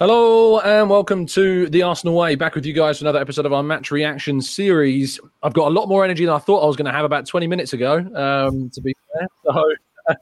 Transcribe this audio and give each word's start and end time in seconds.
Hello 0.00 0.58
and 0.60 0.88
welcome 0.88 1.26
to 1.26 1.68
the 1.68 1.82
Arsenal 1.82 2.14
Way. 2.14 2.34
Back 2.34 2.54
with 2.54 2.64
you 2.64 2.72
guys 2.72 2.98
for 2.98 3.04
another 3.04 3.18
episode 3.18 3.44
of 3.44 3.52
our 3.52 3.62
match 3.62 3.90
reaction 3.90 4.40
series. 4.40 5.20
I've 5.42 5.52
got 5.52 5.68
a 5.68 5.74
lot 5.74 5.90
more 5.90 6.06
energy 6.06 6.24
than 6.24 6.34
I 6.34 6.38
thought 6.38 6.62
I 6.62 6.66
was 6.66 6.74
going 6.74 6.86
to 6.86 6.92
have 6.92 7.04
about 7.04 7.26
20 7.26 7.46
minutes 7.46 7.74
ago, 7.74 7.98
um, 8.14 8.70
to 8.70 8.80
be 8.80 8.96
fair. 9.12 9.28
So 9.44 9.74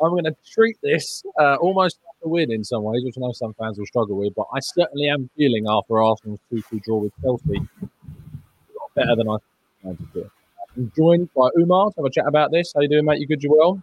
I'm 0.00 0.10
going 0.10 0.26
to 0.26 0.36
treat 0.48 0.76
this 0.80 1.24
uh, 1.40 1.56
almost 1.56 1.98
like 2.06 2.14
a 2.22 2.28
win 2.28 2.52
in 2.52 2.62
some 2.62 2.84
ways, 2.84 3.02
which 3.04 3.16
I 3.18 3.22
know 3.22 3.32
some 3.32 3.52
fans 3.54 3.80
will 3.80 3.86
struggle 3.86 4.16
with, 4.16 4.32
but 4.32 4.46
I 4.54 4.60
certainly 4.60 5.08
am 5.08 5.28
feeling 5.36 5.66
after 5.68 6.00
Arsenal's 6.00 6.38
2 6.50 6.62
2 6.70 6.80
draw 6.84 6.98
with 6.98 7.12
Chelsea 7.20 7.56
a 7.56 7.88
lot 8.80 8.94
better 8.94 9.16
than 9.16 9.28
I 9.28 9.38
thought. 10.14 10.30
I'm 10.76 10.92
joined 10.96 11.30
by 11.34 11.48
Umar 11.58 11.90
to 11.90 11.94
have 11.96 12.04
a 12.04 12.10
chat 12.10 12.28
about 12.28 12.52
this. 12.52 12.72
How 12.72 12.82
you 12.82 12.88
doing, 12.88 13.04
mate? 13.04 13.18
You 13.18 13.26
good? 13.26 13.42
You 13.42 13.56
well? 13.58 13.82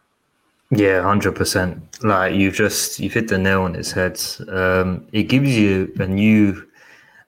Yeah, 0.76 1.02
hundred 1.02 1.36
percent. 1.36 2.04
Like 2.04 2.34
you've 2.34 2.56
just 2.56 3.00
you've 3.00 3.14
hit 3.14 3.28
the 3.28 3.38
nail 3.38 3.64
on 3.64 3.76
its 3.76 3.92
head. 3.92 4.20
Um, 4.48 5.08
it 5.12 5.24
gives 5.24 5.56
you 5.56 5.94
a 6.00 6.08
new. 6.08 6.68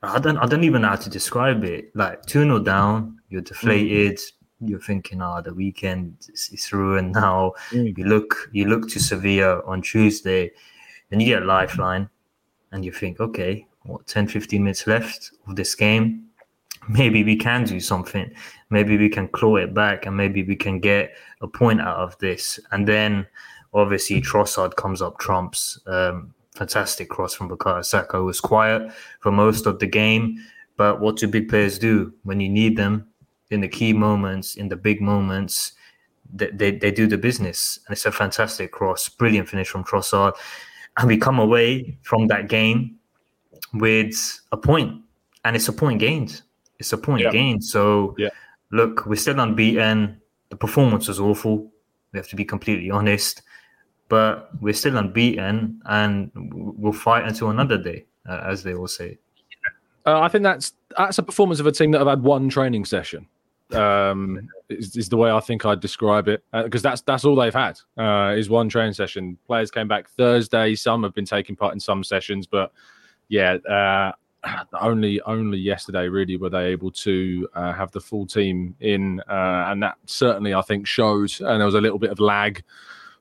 I 0.01 0.19
don't. 0.19 0.37
I 0.37 0.45
don't 0.45 0.63
even 0.63 0.81
know 0.81 0.89
how 0.89 0.95
to 0.95 1.09
describe 1.09 1.63
it. 1.63 1.95
Like 1.95 2.25
two 2.25 2.43
0 2.43 2.59
down, 2.59 3.19
you're 3.29 3.41
deflated. 3.41 4.17
Mm. 4.17 4.69
You're 4.69 4.79
thinking, 4.79 5.21
"Ah, 5.21 5.37
oh, 5.37 5.41
the 5.41 5.53
weekend 5.53 6.15
is, 6.33 6.49
is 6.53 6.71
ruined 6.73 7.13
now." 7.13 7.53
Mm. 7.71 7.97
You 7.97 8.05
look. 8.05 8.49
You 8.51 8.65
look 8.65 8.89
to 8.89 8.99
Sevilla 8.99 9.61
on 9.65 9.81
Tuesday, 9.81 10.51
and 11.11 11.21
you 11.21 11.27
get 11.27 11.43
a 11.43 11.45
lifeline, 11.45 12.09
and 12.71 12.83
you 12.83 12.91
think, 12.91 13.19
"Okay, 13.19 13.67
what 13.83 14.07
10, 14.07 14.27
15 14.27 14.63
minutes 14.63 14.87
left 14.87 15.31
of 15.47 15.55
this 15.55 15.75
game? 15.75 16.25
Maybe 16.87 17.23
we 17.23 17.35
can 17.35 17.63
do 17.63 17.79
something. 17.79 18.31
Maybe 18.75 18.97
we 18.97 19.09
can 19.17 19.27
claw 19.29 19.55
it 19.55 19.73
back, 19.73 20.05
and 20.05 20.15
maybe 20.17 20.43
we 20.43 20.57
can 20.65 20.75
get 20.81 21.15
a 21.39 21.47
point 21.47 21.79
out 21.79 21.99
of 22.05 22.17
this. 22.19 22.59
And 22.71 22.85
then 22.85 23.25
obviously 23.73 24.21
Trossard 24.21 24.75
comes 24.75 25.01
up 25.01 25.17
trumps. 25.17 25.79
Um, 25.87 26.33
fantastic 26.55 27.07
cross 27.09 27.33
from 27.33 27.47
Bukayo 27.49 27.83
Saka 27.83 28.21
was 28.21 28.41
quiet 28.41 28.81
for 29.21 29.31
most 29.31 29.65
of 29.65 29.79
the 29.79 29.87
game. 29.87 30.23
But 30.75 30.99
what 30.99 31.15
do 31.15 31.27
big 31.27 31.47
players 31.47 31.79
do 31.79 32.13
when 32.23 32.41
you 32.41 32.49
need 32.49 32.75
them 32.75 33.07
in 33.49 33.61
the 33.61 33.69
key 33.69 33.93
moments, 33.93 34.55
in 34.55 34.67
the 34.67 34.75
big 34.75 34.99
moments? 34.99 35.71
They, 36.33 36.51
they, 36.51 36.71
they 36.71 36.91
do 36.91 37.07
the 37.07 37.17
business. 37.17 37.79
And 37.87 37.93
it's 37.95 38.05
a 38.05 38.11
fantastic 38.11 38.73
cross, 38.73 39.07
brilliant 39.07 39.47
finish 39.47 39.69
from 39.69 39.85
Trossard. 39.85 40.33
And 40.97 41.07
we 41.07 41.17
come 41.17 41.39
away 41.39 41.97
from 42.01 42.27
that 42.27 42.49
game 42.49 42.99
with 43.73 44.15
a 44.51 44.57
point, 44.57 45.01
and 45.43 45.55
it's 45.55 45.69
a 45.69 45.73
point 45.73 45.99
gained. 45.99 46.41
It's 46.79 46.91
a 46.91 46.97
point 46.97 47.21
yeah. 47.21 47.31
gained. 47.31 47.63
So, 47.63 48.15
yeah. 48.17 48.29
Look, 48.71 49.05
we're 49.05 49.15
still 49.15 49.39
unbeaten 49.39 50.21
the 50.49 50.55
performance 50.55 51.07
was 51.07 51.19
awful. 51.19 51.71
We 52.11 52.19
have 52.19 52.27
to 52.29 52.35
be 52.35 52.45
completely 52.45 52.89
honest, 52.89 53.41
but 54.07 54.49
we're 54.61 54.73
still 54.73 54.97
unbeaten, 54.97 55.81
and 55.85 56.31
we'll 56.35 56.93
fight 56.93 57.25
until 57.25 57.49
another 57.49 57.77
day, 57.77 58.05
uh, 58.29 58.41
as 58.45 58.63
they 58.63 58.73
all 58.73 58.87
say. 58.87 59.17
Uh, 60.05 60.21
I 60.21 60.27
think 60.27 60.43
that's 60.43 60.73
that's 60.97 61.17
a 61.17 61.23
performance 61.23 61.59
of 61.59 61.67
a 61.67 61.71
team 61.71 61.91
that 61.91 61.97
have 61.97 62.07
had 62.07 62.23
one 62.23 62.47
training 62.47 62.85
session. 62.85 63.27
Um, 63.71 64.47
is, 64.69 64.95
is 64.95 65.09
the 65.09 65.17
way 65.17 65.31
I 65.31 65.39
think 65.39 65.65
I'd 65.65 65.79
describe 65.79 66.27
it 66.27 66.43
because 66.53 66.85
uh, 66.85 66.89
that's 66.89 67.01
that's 67.01 67.25
all 67.25 67.35
they've 67.35 67.53
had 67.53 67.79
uh, 67.97 68.35
is 68.37 68.47
one 68.47 68.69
training 68.69 68.93
session. 68.93 69.37
Players 69.47 69.71
came 69.71 69.87
back 69.87 70.07
Thursday. 70.11 70.75
Some 70.75 71.01
have 71.01 71.15
been 71.15 71.25
taking 71.25 71.55
part 71.55 71.73
in 71.73 71.79
some 71.79 72.03
sessions, 72.03 72.45
but 72.45 72.71
yeah, 73.27 73.55
uh, 73.55 74.11
only 74.81 75.21
only 75.21 75.57
yesterday 75.57 76.07
really 76.07 76.37
were 76.37 76.49
they 76.49 76.65
able 76.65 76.91
to 76.91 77.47
uh, 77.55 77.73
have 77.73 77.91
the 77.91 77.99
full 77.99 78.25
team 78.25 78.75
in, 78.79 79.21
uh, 79.29 79.65
and 79.67 79.81
that 79.83 79.97
certainly 80.05 80.53
I 80.53 80.61
think 80.61 80.87
showed. 80.87 81.31
And 81.39 81.59
there 81.59 81.65
was 81.65 81.75
a 81.75 81.81
little 81.81 81.99
bit 81.99 82.11
of 82.11 82.19
lag 82.19 82.63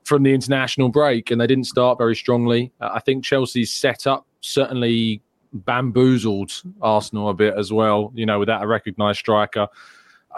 from 0.03 0.23
the 0.23 0.33
international 0.33 0.89
break, 0.89 1.31
and 1.31 1.41
they 1.41 1.47
didn't 1.47 1.65
start 1.65 1.97
very 1.97 2.15
strongly. 2.15 2.71
Uh, 2.79 2.91
I 2.93 2.99
think 2.99 3.23
Chelsea's 3.23 3.73
setup 3.73 4.25
certainly 4.41 5.21
bamboozled 5.53 6.51
Arsenal 6.81 7.29
a 7.29 7.33
bit 7.33 7.55
as 7.57 7.71
well. 7.71 8.11
You 8.15 8.25
know, 8.25 8.39
without 8.39 8.63
a 8.63 8.67
recognised 8.67 9.19
striker. 9.19 9.67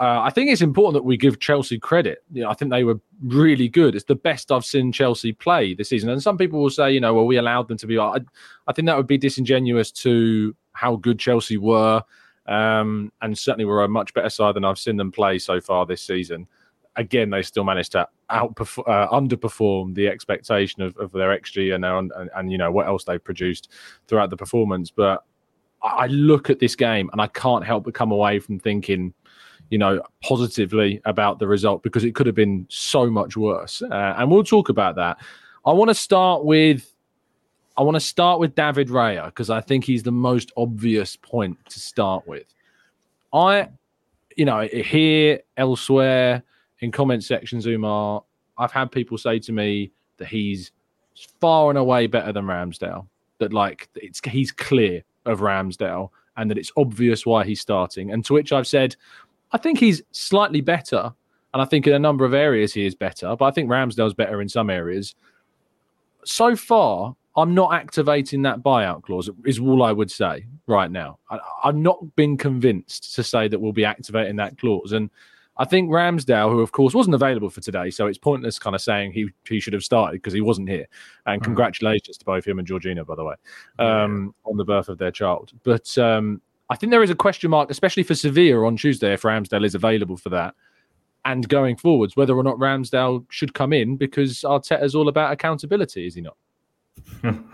Uh, 0.00 0.20
I 0.22 0.30
think 0.30 0.50
it's 0.50 0.62
important 0.62 0.94
that 0.94 1.04
we 1.04 1.16
give 1.16 1.40
Chelsea 1.40 1.78
credit. 1.78 2.22
You 2.32 2.42
know, 2.42 2.50
I 2.50 2.54
think 2.54 2.70
they 2.70 2.84
were 2.84 3.00
really 3.20 3.68
good. 3.68 3.96
It's 3.96 4.04
the 4.04 4.14
best 4.14 4.52
I've 4.52 4.64
seen 4.64 4.92
Chelsea 4.92 5.32
play 5.32 5.74
this 5.74 5.88
season. 5.88 6.08
And 6.10 6.22
some 6.22 6.38
people 6.38 6.60
will 6.60 6.70
say, 6.70 6.92
you 6.92 7.00
know, 7.00 7.14
well, 7.14 7.26
we 7.26 7.36
allowed 7.36 7.66
them 7.66 7.78
to 7.78 7.86
be. 7.86 7.98
I, 7.98 8.18
I 8.68 8.72
think 8.72 8.86
that 8.86 8.96
would 8.96 9.08
be 9.08 9.18
disingenuous 9.18 9.90
to 9.92 10.54
how 10.72 10.96
good 10.96 11.18
Chelsea 11.18 11.56
were, 11.56 12.04
um, 12.46 13.12
and 13.22 13.36
certainly 13.36 13.64
were 13.64 13.82
a 13.82 13.88
much 13.88 14.14
better 14.14 14.30
side 14.30 14.54
than 14.54 14.64
I've 14.64 14.78
seen 14.78 14.96
them 14.96 15.10
play 15.10 15.40
so 15.40 15.60
far 15.60 15.84
this 15.84 16.02
season. 16.02 16.46
Again, 16.94 17.30
they 17.30 17.42
still 17.42 17.64
managed 17.64 17.92
to 17.92 18.08
outperform, 18.30 18.88
uh, 18.88 19.08
underperform 19.08 19.94
the 19.96 20.06
expectation 20.06 20.82
of, 20.82 20.96
of 20.98 21.10
their 21.10 21.36
XG 21.36 21.74
and, 21.74 21.84
and, 21.84 22.30
and 22.36 22.52
you 22.52 22.58
know 22.58 22.70
what 22.70 22.86
else 22.86 23.02
they've 23.02 23.22
produced 23.22 23.70
throughout 24.06 24.30
the 24.30 24.36
performance. 24.36 24.92
But 24.92 25.24
I 25.82 26.06
look 26.06 26.50
at 26.50 26.58
this 26.58 26.74
game 26.74 27.08
and 27.12 27.20
I 27.20 27.28
can't 27.28 27.64
help 27.64 27.84
but 27.84 27.94
come 27.94 28.10
away 28.10 28.38
from 28.40 28.58
thinking, 28.58 29.14
you 29.70 29.78
know, 29.78 30.02
positively 30.22 31.00
about 31.04 31.38
the 31.38 31.46
result 31.46 31.82
because 31.82 32.04
it 32.04 32.14
could 32.14 32.26
have 32.26 32.34
been 32.34 32.66
so 32.68 33.10
much 33.10 33.36
worse. 33.36 33.82
Uh, 33.82 34.14
and 34.16 34.30
we'll 34.30 34.44
talk 34.44 34.68
about 34.68 34.96
that. 34.96 35.18
I 35.66 35.72
want 35.72 35.88
to 35.88 35.94
start 35.94 36.44
with 36.44 36.94
I 37.78 37.82
want 37.82 37.94
to 37.94 38.00
start 38.00 38.40
with 38.40 38.56
David 38.56 38.88
Raya 38.88 39.26
because 39.26 39.50
I 39.50 39.60
think 39.60 39.84
he's 39.84 40.02
the 40.02 40.10
most 40.10 40.50
obvious 40.56 41.14
point 41.14 41.56
to 41.70 41.78
start 41.78 42.26
with. 42.26 42.52
I, 43.32 43.68
you 44.36 44.44
know, 44.44 44.62
here, 44.62 45.40
elsewhere, 45.56 46.42
in 46.80 46.90
comment 46.90 47.22
sections, 47.22 47.68
Umar, 47.68 48.24
I've 48.56 48.72
had 48.72 48.90
people 48.90 49.16
say 49.16 49.38
to 49.38 49.52
me 49.52 49.92
that 50.16 50.26
he's 50.26 50.72
far 51.40 51.68
and 51.68 51.78
away 51.78 52.08
better 52.08 52.32
than 52.32 52.46
Ramsdale. 52.46 53.06
That 53.38 53.52
like 53.52 53.88
it's 53.94 54.20
he's 54.24 54.50
clear 54.50 55.04
of 55.24 55.38
Ramsdale 55.38 56.10
and 56.36 56.50
that 56.50 56.58
it's 56.58 56.72
obvious 56.76 57.24
why 57.24 57.44
he's 57.44 57.60
starting. 57.60 58.10
And 58.10 58.24
to 58.24 58.32
which 58.32 58.52
I've 58.52 58.66
said, 58.66 58.96
I 59.52 59.58
think 59.58 59.78
he's 59.78 60.02
slightly 60.12 60.60
better, 60.60 61.12
and 61.54 61.62
I 61.62 61.64
think 61.64 61.86
in 61.86 61.94
a 61.94 61.98
number 61.98 62.24
of 62.24 62.34
areas 62.34 62.74
he 62.74 62.86
is 62.86 62.94
better. 62.94 63.34
But 63.36 63.46
I 63.46 63.50
think 63.50 63.70
Ramsdale's 63.70 64.14
better 64.14 64.40
in 64.42 64.48
some 64.48 64.70
areas. 64.70 65.14
So 66.24 66.56
far, 66.56 67.16
I'm 67.36 67.54
not 67.54 67.72
activating 67.72 68.42
that 68.42 68.60
buyout 68.64 69.04
clause, 69.04 69.30
is 69.44 69.60
all 69.60 69.82
I 69.82 69.92
would 69.92 70.10
say 70.10 70.44
right 70.66 70.90
now. 70.90 71.18
I, 71.30 71.38
have 71.62 71.76
not 71.76 72.16
been 72.16 72.36
convinced 72.36 73.14
to 73.14 73.22
say 73.22 73.46
that 73.46 73.60
we'll 73.60 73.72
be 73.72 73.84
activating 73.84 74.36
that 74.36 74.58
clause. 74.58 74.92
And 74.92 75.08
I 75.56 75.64
think 75.64 75.88
Ramsdale, 75.88 76.50
who 76.50 76.60
of 76.60 76.72
course 76.72 76.94
wasn't 76.94 77.14
available 77.14 77.48
for 77.48 77.60
today, 77.60 77.90
so 77.90 78.08
it's 78.08 78.18
pointless 78.18 78.58
kind 78.58 78.74
of 78.74 78.82
saying 78.82 79.12
he, 79.12 79.28
he 79.46 79.60
should 79.60 79.72
have 79.72 79.84
started 79.84 80.14
because 80.14 80.32
he 80.32 80.40
wasn't 80.40 80.68
here. 80.68 80.86
And 81.26 81.40
mm. 81.40 81.44
congratulations 81.44 82.18
to 82.18 82.24
both 82.24 82.44
him 82.44 82.58
and 82.58 82.66
Georgina, 82.66 83.04
by 83.04 83.14
the 83.14 83.24
way, 83.24 83.34
um, 83.78 84.34
yeah. 84.44 84.50
on 84.50 84.56
the 84.56 84.64
birth 84.64 84.88
of 84.88 84.98
their 84.98 85.12
child. 85.12 85.52
But 85.62 85.96
um, 85.96 86.42
I 86.70 86.76
think 86.76 86.90
there 86.90 87.02
is 87.02 87.10
a 87.10 87.14
question 87.14 87.50
mark, 87.50 87.70
especially 87.70 88.02
for 88.02 88.14
Sevilla 88.14 88.66
on 88.66 88.76
Tuesday, 88.76 89.14
if 89.14 89.22
Ramsdale 89.22 89.64
is 89.64 89.74
available 89.74 90.16
for 90.16 90.28
that. 90.30 90.54
And 91.24 91.48
going 91.48 91.76
forwards, 91.76 92.16
whether 92.16 92.36
or 92.36 92.42
not 92.42 92.56
Ramsdale 92.56 93.24
should 93.30 93.54
come 93.54 93.72
in 93.72 93.96
because 93.96 94.40
Arteta's 94.40 94.94
all 94.94 95.08
about 95.08 95.32
accountability, 95.32 96.06
is 96.06 96.14
he 96.14 96.20
not? 96.20 96.36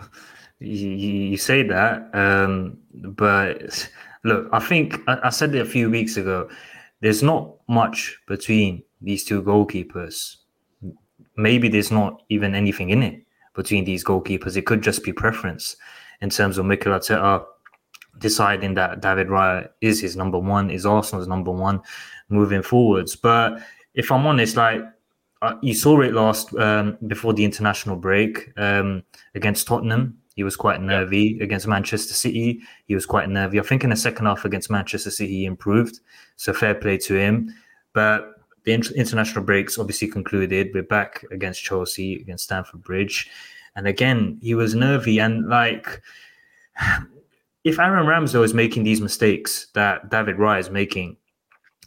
you, 0.59 1.37
say 1.37 1.63
that, 1.63 2.09
um, 2.13 2.77
but 2.93 3.89
look, 4.23 4.49
I 4.51 4.59
think 4.59 4.99
I, 5.07 5.19
I 5.23 5.29
said 5.29 5.53
it 5.55 5.61
a 5.61 5.65
few 5.65 5.89
weeks 5.89 6.17
ago. 6.17 6.49
There's 7.01 7.23
not 7.23 7.55
much 7.67 8.17
between 8.27 8.83
these 9.01 9.23
two 9.23 9.41
goalkeepers. 9.41 10.37
Maybe 11.37 11.67
there's 11.67 11.91
not 11.91 12.21
even 12.29 12.55
anything 12.55 12.89
in 12.89 13.03
it 13.03 13.21
between 13.53 13.85
these 13.85 14.03
goalkeepers. 14.03 14.55
It 14.55 14.65
could 14.65 14.81
just 14.81 15.03
be 15.03 15.11
preference 15.11 15.75
in 16.21 16.29
terms 16.29 16.57
of 16.57 16.65
Mikel 16.65 16.93
Arteta 16.93 17.45
deciding 18.19 18.73
that 18.75 19.01
David 19.01 19.27
Raya 19.27 19.69
is 19.81 20.01
his 20.01 20.15
number 20.15 20.39
one, 20.39 20.69
is 20.69 20.85
Arsenal's 20.85 21.27
number 21.27 21.51
one 21.51 21.81
moving 22.29 22.61
forwards. 22.61 23.15
But 23.15 23.61
if 23.93 24.11
I'm 24.11 24.25
honest, 24.25 24.55
like 24.55 24.81
uh, 25.41 25.55
you 25.61 25.73
saw 25.73 26.01
it 26.01 26.13
last 26.13 26.55
um, 26.55 26.97
before 27.07 27.33
the 27.33 27.45
international 27.45 27.95
break 27.95 28.51
um, 28.57 29.03
against 29.35 29.67
Tottenham. 29.67 30.17
He 30.35 30.43
was 30.43 30.55
quite 30.55 30.81
nervy 30.81 31.39
against 31.39 31.67
Manchester 31.67 32.13
City. 32.13 32.61
He 32.87 32.95
was 32.95 33.05
quite 33.05 33.29
nervy. 33.29 33.59
I 33.59 33.63
think 33.63 33.83
in 33.83 33.89
the 33.89 33.95
second 33.95 34.25
half 34.25 34.43
against 34.43 34.69
Manchester 34.69 35.11
City, 35.11 35.31
he 35.31 35.45
improved. 35.45 35.99
So 36.35 36.51
fair 36.51 36.75
play 36.75 36.97
to 36.97 37.15
him. 37.15 37.53
But 37.93 38.33
the 38.65 38.73
international 38.73 39.45
breaks 39.45 39.77
obviously 39.77 40.09
concluded. 40.09 40.71
We're 40.73 40.83
back 40.83 41.23
against 41.31 41.63
Chelsea, 41.63 42.15
against 42.15 42.45
Stamford 42.45 42.83
Bridge. 42.83 43.29
And 43.75 43.87
again, 43.87 44.39
he 44.41 44.55
was 44.55 44.75
nervy. 44.75 45.19
And 45.19 45.47
like, 45.47 46.01
if 47.65 47.79
Aaron 47.79 48.05
Ramsdale 48.05 48.45
is 48.45 48.53
making 48.53 48.83
these 48.83 49.01
mistakes 49.01 49.67
that 49.73 50.09
David 50.11 50.37
Raya 50.37 50.59
is 50.59 50.69
making 50.69 51.17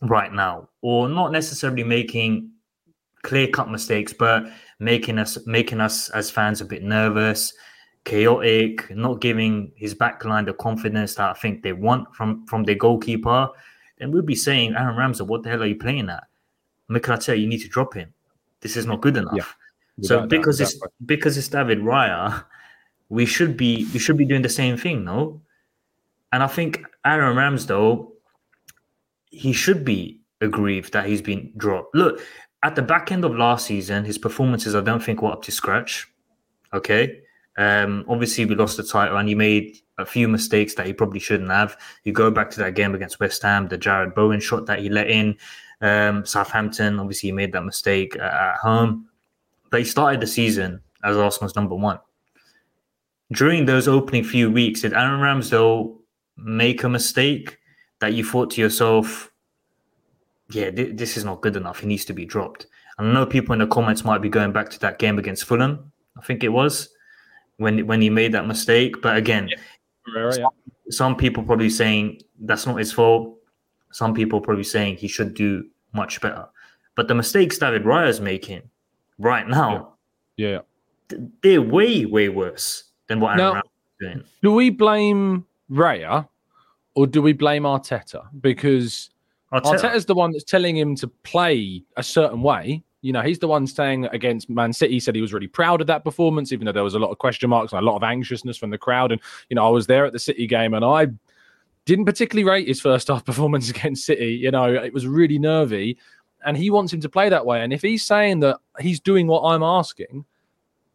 right 0.03 0.33
now, 0.33 0.69
or 0.83 1.09
not 1.09 1.31
necessarily 1.31 1.85
making 1.85 2.51
clear 3.23 3.47
cut 3.47 3.71
mistakes, 3.71 4.13
but 4.13 4.45
making 4.81 5.19
us 5.19 5.39
making 5.47 5.81
us 5.81 6.11
as 6.11 6.31
fans 6.31 6.61
a 6.61 6.65
bit 6.65 6.83
nervous, 6.83 7.55
chaotic, 8.05 8.95
not 8.95 9.21
giving 9.21 9.71
his 9.77 9.95
backline 9.95 10.47
the 10.47 10.53
confidence 10.53 11.15
that 11.15 11.31
I 11.31 11.35
think 11.35 11.63
they 11.63 11.73
want 11.73 12.13
from 12.15 12.45
from 12.47 12.65
their 12.65 12.75
goalkeeper, 12.75 13.49
then 13.99 14.11
we'll 14.11 14.23
be 14.23 14.35
saying, 14.35 14.75
Aaron 14.75 14.97
Ramsdale, 14.97 15.29
what 15.29 15.45
the 15.45 15.51
hell 15.51 15.63
are 15.63 15.67
you 15.67 15.77
playing 15.77 16.11
at? 16.11 16.25
Mikel 16.89 17.19
you 17.35 17.47
need 17.47 17.61
to 17.61 17.69
drop 17.69 17.95
him. 17.95 18.13
This 18.63 18.77
is 18.77 18.85
not 18.85 19.01
good 19.01 19.17
enough. 19.17 19.57
Yeah. 19.97 20.07
So 20.09 20.27
because 20.27 20.61
it's 20.61 20.77
because 21.07 21.39
it's 21.39 21.49
David 21.49 21.79
Raya, 21.79 22.45
we 23.11 23.27
should 23.27 23.57
be 23.57 23.87
we 23.93 24.01
should 24.01 24.17
be 24.17 24.25
doing 24.25 24.43
the 24.43 24.49
same 24.49 24.77
thing, 24.77 25.05
no? 25.05 25.41
And 26.33 26.43
I 26.43 26.47
think 26.47 26.85
Aaron 27.05 27.37
Ramsdale, 27.37 28.11
he 29.31 29.53
should 29.53 29.85
be 29.85 30.21
aggrieved 30.41 30.93
that 30.93 31.07
he's 31.07 31.23
been 31.23 31.53
dropped. 31.57 31.95
Look, 31.95 32.21
at 32.63 32.75
the 32.75 32.83
back 32.83 33.13
end 33.13 33.25
of 33.25 33.37
last 33.37 33.67
season, 33.67 34.05
his 34.05 34.19
performances 34.19 34.75
I 34.75 34.81
don't 34.81 35.03
think 35.03 35.23
were 35.23 35.33
up 35.33 35.43
to 35.45 35.53
scratch. 35.53 36.07
Okay. 36.73 37.21
Um, 37.57 38.05
obviously 38.09 38.45
we 38.45 38.55
lost 38.55 38.77
the 38.77 38.85
title 38.85 39.17
and 39.17 39.29
he 39.29 39.35
made 39.35 39.79
a 39.99 40.07
few 40.07 40.29
mistakes 40.29 40.75
that 40.75 40.87
he 40.87 40.93
probably 40.93 41.19
shouldn't 41.19 41.51
have. 41.51 41.77
You 42.05 42.13
go 42.13 42.31
back 42.31 42.51
to 42.51 42.61
that 42.61 42.75
game 42.75 42.95
against 42.95 43.19
West 43.19 43.43
Ham, 43.43 43.69
the 43.69 43.79
Jarrod 43.79 44.15
Bowen 44.15 44.41
shot 44.41 44.67
that 44.67 44.79
he 44.79 44.89
let 44.89 45.11
in. 45.11 45.37
Um, 45.81 46.25
Southampton, 46.25 46.99
obviously, 47.01 47.29
he 47.29 47.33
made 47.33 47.53
that 47.53 47.65
mistake 47.65 48.17
at 48.17 48.57
home. 48.57 49.09
But 49.71 49.81
he 49.81 49.85
started 49.85 50.21
the 50.21 50.27
season 50.27 50.81
as 51.05 51.17
Arsenal's 51.17 51.57
number 51.57 51.75
one. 51.75 51.99
During 53.33 53.67
those 53.67 53.89
opening 53.89 54.25
few 54.25 54.51
weeks, 54.51 54.81
did 54.81 54.95
Aaron 54.95 55.21
Ramsdale 55.21 55.98
make 56.39 56.85
a 56.85 56.89
mistake 56.89 57.59
that 58.01 58.15
you 58.15 58.25
thought 58.25 58.51
to 58.53 58.61
yourself, 58.61 59.33
yeah, 60.51 60.71
th- 60.71 60.97
this 60.97 61.17
is 61.17 61.25
not 61.25 61.43
good 61.43 61.57
enough. 61.57 61.81
He 61.81 61.87
needs 61.87 62.05
to 62.07 62.13
be 62.13 62.25
dropped. 62.25 62.67
I 62.99 63.05
know 63.05 63.27
people 63.27 63.53
in 63.53 63.59
the 63.59 63.67
comments 63.67 64.05
might 64.05 64.23
be 64.23 64.29
going 64.29 64.53
back 64.53 64.71
to 64.71 64.79
that 64.81 64.99
game 64.99 65.19
against 65.19 65.45
Fulham. 65.45 65.93
I 66.17 66.23
think 66.23 66.43
it 66.43 66.49
was 66.49 66.89
when 67.59 67.87
when 67.87 68.01
he 68.01 68.11
made 68.11 68.33
that 68.33 68.47
mistake. 68.47 69.01
But 69.03 69.17
again, 69.17 69.49
yeah. 69.49 70.31
some, 70.31 70.51
some 70.91 71.17
people 71.17 71.43
probably 71.43 71.71
saying 71.71 72.23
that's 72.41 72.67
not 72.67 72.79
his 72.79 72.93
fault. 72.93 73.37
Some 73.93 74.15
people 74.15 74.41
probably 74.41 74.65
saying 74.65 74.97
he 74.97 75.09
should 75.09 75.35
do 75.35 75.65
much 75.93 76.21
better. 76.21 76.47
But 76.95 77.09
the 77.09 77.15
mistakes 77.15 77.59
David 77.59 77.85
Raya 77.85 78.09
is 78.09 78.21
making 78.21 78.63
right 79.19 79.47
now, 79.47 79.95
yeah, 80.37 80.61
yeah. 81.11 81.19
they're 81.43 81.63
way 81.63 82.05
way 82.05 82.29
worse 82.29 82.85
than 83.07 83.21
what 83.21 83.39
Aaron 83.39 83.55
now, 83.55 83.61
is 83.61 83.65
doing. 84.01 84.25
Do 84.43 84.53
we 84.53 84.71
blame 84.71 85.47
Raya 85.71 86.29
or 86.95 87.07
do 87.07 87.23
we 87.23 87.33
blame 87.33 87.63
Arteta? 87.63 88.27
Because 88.41 89.11
Arteta. 89.53 89.81
Arteta's 89.81 90.05
the 90.05 90.15
one 90.15 90.33
that's 90.33 90.45
telling 90.45 90.77
him 90.77 90.97
to 90.97 91.07
play 91.07 91.83
a 91.97 92.03
certain 92.03 92.43
way. 92.43 92.83
You 93.03 93.13
know, 93.13 93.23
he's 93.23 93.39
the 93.39 93.47
one 93.47 93.67
saying 93.67 94.07
against 94.07 94.51
Man 94.51 94.73
City, 94.73 94.95
he 94.95 95.01
said 95.01 95.15
he 95.15 95.21
was 95.21 95.33
really 95.33 95.47
proud 95.47 95.81
of 95.81 95.87
that 95.87 96.03
performance, 96.03 96.53
even 96.53 96.67
though 96.67 96.73
there 96.73 96.83
was 96.83 96.95
a 96.95 96.99
lot 96.99 97.11
of 97.11 97.19
question 97.19 97.51
marks 97.51 97.73
and 97.73 97.81
a 97.81 97.85
lot 97.85 97.97
of 97.97 98.03
anxiousness 98.03 98.57
from 98.57 98.71
the 98.71 98.79
crowd. 98.79 99.13
And, 99.13 99.21
you 99.49 99.55
know, 99.55 99.65
I 99.65 99.71
was 99.71 99.87
there 99.87 100.05
at 100.05 100.13
the 100.13 100.19
City 100.19 100.47
game 100.49 100.75
and 100.75 100.85
I 100.85 101.07
didn't 101.85 102.05
particularly 102.05 102.49
rate 102.49 102.67
his 102.67 102.81
first 102.81 103.07
half 103.07 103.25
performance 103.25 103.71
against 103.71 104.05
City. 104.05 104.33
You 104.33 104.51
know, 104.51 104.75
it 104.75 104.93
was 104.93 105.07
really 105.07 105.39
nervy. 105.39 105.99
And 106.45 106.57
he 106.57 106.71
wants 106.71 106.93
him 106.93 107.01
to 107.01 107.09
play 107.09 107.29
that 107.29 107.47
way. 107.47 107.63
And 107.63 107.73
if 107.73 107.83
he's 107.83 108.05
saying 108.05 108.41
that 108.41 108.59
he's 108.81 109.01
doing 109.01 109.29
what 109.29 109.43
I'm 109.43 109.63
asking, 109.63 110.25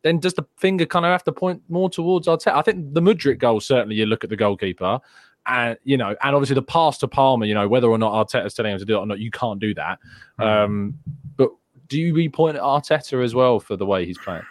then 0.03 0.19
does 0.19 0.35
the 0.35 0.44
finger 0.57 0.85
kind 0.85 1.05
of 1.05 1.11
have 1.11 1.23
to 1.23 1.31
point 1.31 1.61
more 1.69 1.89
towards 1.89 2.27
Arteta? 2.27 2.53
I 2.53 2.61
think 2.61 2.94
the 2.94 3.01
Mudryk 3.01 3.39
goal, 3.39 3.59
certainly 3.59 3.95
you 3.95 4.05
look 4.05 4.23
at 4.23 4.29
the 4.29 4.35
goalkeeper 4.35 5.00
and 5.45 5.77
you 5.83 5.97
know, 5.97 6.15
and 6.21 6.35
obviously 6.35 6.55
the 6.55 6.61
pass 6.61 6.97
to 7.00 7.07
Palmer, 7.07 7.45
you 7.45 7.53
know, 7.53 7.67
whether 7.67 7.88
or 7.88 7.97
not 7.97 8.13
Arteta's 8.13 8.53
telling 8.53 8.73
him 8.73 8.79
to 8.79 8.85
do 8.85 8.95
it 8.95 9.00
or 9.00 9.05
not, 9.05 9.19
you 9.19 9.31
can't 9.31 9.59
do 9.59 9.73
that. 9.73 10.00
Mm. 10.39 10.45
Um, 10.45 11.00
but 11.35 11.50
do 11.88 12.00
you 12.00 12.13
we 12.13 12.29
point 12.29 12.57
at 12.57 12.63
Arteta 12.63 13.23
as 13.23 13.35
well 13.35 13.59
for 13.59 13.75
the 13.75 13.85
way 13.85 14.05
he's 14.05 14.17
playing? 14.17 14.44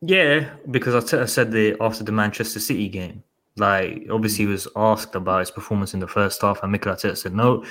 Yeah, 0.00 0.50
because 0.70 0.94
Arteta 0.94 1.28
said 1.28 1.52
the 1.52 1.76
after 1.80 2.02
the 2.02 2.12
Manchester 2.12 2.60
City 2.60 2.88
game, 2.88 3.22
like 3.56 4.06
obviously 4.10 4.46
he 4.46 4.50
was 4.50 4.66
asked 4.74 5.14
about 5.14 5.40
his 5.40 5.50
performance 5.50 5.94
in 5.94 6.00
the 6.00 6.08
first 6.08 6.40
half, 6.42 6.62
and 6.62 6.72
Mikel 6.72 6.92
Arteta 6.92 7.16
said 7.16 7.34
no, 7.34 7.64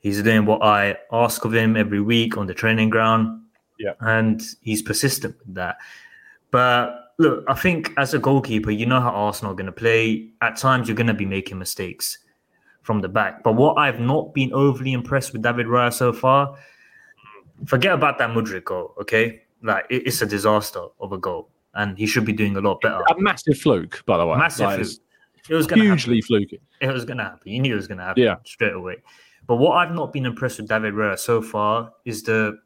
he's 0.00 0.22
doing 0.22 0.44
what 0.44 0.62
I 0.62 0.96
ask 1.12 1.44
of 1.44 1.54
him 1.54 1.76
every 1.76 2.00
week 2.00 2.36
on 2.36 2.46
the 2.46 2.54
training 2.54 2.90
ground. 2.90 3.42
Yeah, 3.78 3.92
and 4.00 4.42
he's 4.60 4.82
persistent 4.82 5.36
with 5.46 5.54
that. 5.54 5.76
But 6.50 7.12
look, 7.18 7.44
I 7.48 7.54
think 7.54 7.92
as 7.96 8.14
a 8.14 8.18
goalkeeper, 8.18 8.70
you 8.70 8.86
know 8.86 9.00
how 9.00 9.10
Arsenal 9.10 9.52
are 9.52 9.56
going 9.56 9.66
to 9.66 9.72
play. 9.72 10.30
At 10.40 10.56
times, 10.56 10.88
you're 10.88 10.96
going 10.96 11.08
to 11.08 11.14
be 11.14 11.26
making 11.26 11.58
mistakes 11.58 12.18
from 12.82 13.00
the 13.00 13.08
back. 13.08 13.42
But 13.42 13.54
what 13.54 13.76
I've 13.76 14.00
not 14.00 14.32
been 14.34 14.52
overly 14.52 14.92
impressed 14.92 15.32
with 15.32 15.42
David 15.42 15.66
Raya 15.66 15.92
so 15.92 16.12
far, 16.12 16.56
forget 17.66 17.92
about 17.92 18.18
that 18.18 18.30
Mudryk 18.30 18.64
goal, 18.64 18.94
okay? 19.00 19.42
Like, 19.62 19.86
it's 19.90 20.22
a 20.22 20.26
disaster 20.26 20.84
of 21.00 21.12
a 21.12 21.18
goal. 21.18 21.50
And 21.74 21.98
he 21.98 22.06
should 22.06 22.24
be 22.24 22.32
doing 22.32 22.56
a 22.56 22.60
lot 22.60 22.80
better. 22.80 23.02
A 23.10 23.20
massive 23.20 23.58
fluke, 23.58 24.02
by 24.06 24.16
the 24.16 24.26
way. 24.26 24.38
Massive 24.38 24.66
like, 24.66 24.76
fluke. 24.78 25.00
It 25.48 25.54
was 25.54 25.66
hugely 25.66 26.16
happen. 26.16 26.26
fluky. 26.26 26.60
It 26.80 26.88
was 26.88 27.04
going 27.04 27.18
to 27.18 27.24
happen. 27.24 27.52
You 27.52 27.60
knew 27.60 27.72
it 27.72 27.76
was 27.76 27.88
going 27.88 27.98
to 27.98 28.04
happen 28.04 28.22
yeah. 28.22 28.36
straight 28.44 28.74
away. 28.74 28.96
But 29.46 29.56
what 29.56 29.72
I've 29.72 29.94
not 29.94 30.12
been 30.12 30.26
impressed 30.26 30.58
with 30.58 30.68
David 30.68 30.94
Raya 30.94 31.18
so 31.18 31.40
far 31.40 31.92
is 32.04 32.22
the 32.22 32.58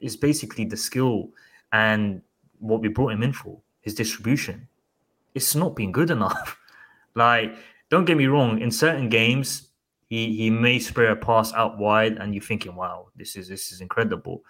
is 0.00 0.16
basically 0.16 0.64
the 0.64 0.76
skill 0.76 1.30
and 1.72 2.22
what 2.60 2.80
we 2.80 2.88
brought 2.88 3.12
him 3.12 3.22
in 3.22 3.32
for, 3.32 3.58
his 3.80 3.94
distribution. 3.94 4.68
It's 5.34 5.54
not 5.54 5.76
been 5.76 5.92
good 5.92 6.10
enough. 6.10 6.58
like, 7.14 7.56
don't 7.90 8.04
get 8.04 8.16
me 8.16 8.26
wrong, 8.26 8.60
in 8.60 8.70
certain 8.70 9.08
games, 9.08 9.68
he 10.08 10.34
he 10.36 10.50
may 10.50 10.78
spray 10.78 11.10
a 11.10 11.16
pass 11.16 11.52
out 11.52 11.78
wide 11.78 12.16
and 12.16 12.34
you're 12.34 12.42
thinking, 12.42 12.74
wow, 12.74 13.08
this 13.16 13.36
is 13.36 13.48
this 13.48 13.72
is 13.72 13.80
incredible. 13.80 14.42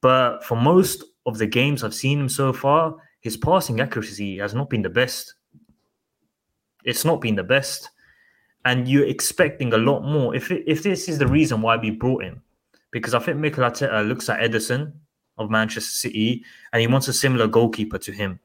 But 0.00 0.44
for 0.44 0.56
most 0.56 1.04
of 1.26 1.38
the 1.38 1.46
games 1.46 1.82
I've 1.82 1.94
seen 1.94 2.20
him 2.20 2.28
so 2.28 2.52
far, 2.52 2.96
his 3.20 3.36
passing 3.36 3.80
accuracy 3.80 4.38
has 4.38 4.54
not 4.54 4.68
been 4.68 4.82
the 4.82 4.90
best. 4.90 5.34
It's 6.84 7.04
not 7.04 7.20
been 7.20 7.36
the 7.36 7.44
best. 7.44 7.90
And 8.64 8.86
you're 8.86 9.06
expecting 9.06 9.72
a 9.72 9.78
lot 9.78 10.02
more. 10.02 10.34
If 10.34 10.50
it, 10.50 10.64
if 10.66 10.82
this 10.82 11.08
is 11.08 11.18
the 11.18 11.26
reason 11.26 11.62
why 11.62 11.76
we 11.76 11.90
brought 11.90 12.22
him, 12.22 12.42
because 12.90 13.14
I 13.14 13.18
think 13.18 13.38
Mikel 13.38 13.64
Arteta 13.64 14.06
looks 14.06 14.28
at 14.28 14.40
Ederson 14.40 14.92
of 15.38 15.50
Manchester 15.50 15.90
City, 15.90 16.44
and 16.72 16.80
he 16.80 16.86
wants 16.86 17.08
a 17.08 17.12
similar 17.12 17.46
goalkeeper 17.46 17.98
to 17.98 18.12
him 18.12 18.38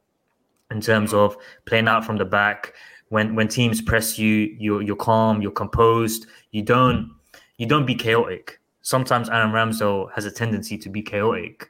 in 0.71 0.81
terms 0.81 1.13
of 1.13 1.37
playing 1.65 1.87
out 1.87 2.05
from 2.05 2.17
the 2.17 2.25
back. 2.25 2.73
When 3.09 3.35
when 3.35 3.47
teams 3.47 3.81
press 3.81 4.19
you, 4.19 4.55
you're 4.59 4.81
you're 4.81 4.95
calm, 4.95 5.41
you're 5.41 5.51
composed. 5.51 6.27
You 6.51 6.61
don't 6.61 7.11
you 7.57 7.65
don't 7.65 7.85
be 7.85 7.95
chaotic. 7.95 8.59
Sometimes 8.81 9.29
Aaron 9.29 9.51
Ramsdale 9.51 10.11
has 10.13 10.25
a 10.25 10.31
tendency 10.31 10.77
to 10.77 10.89
be 10.89 11.01
chaotic. 11.01 11.69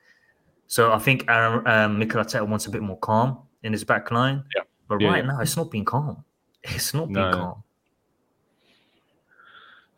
So 0.67 0.91
I 0.91 0.99
think 0.99 1.25
Aaron 1.29 1.65
um, 1.67 1.99
Mikel 1.99 2.21
Arteta 2.21 2.47
wants 2.47 2.65
a 2.65 2.69
bit 2.69 2.81
more 2.81 2.97
calm 2.97 3.39
in 3.63 3.71
his 3.71 3.83
back 3.83 4.11
line. 4.11 4.43
Yeah. 4.55 4.63
But 4.87 5.01
yeah, 5.01 5.09
right 5.09 5.25
now, 5.25 5.39
it's 5.41 5.57
not 5.57 5.71
being 5.71 5.85
calm. 5.85 6.23
It's 6.63 6.93
not 6.93 7.07
being 7.07 7.31
no. 7.31 7.63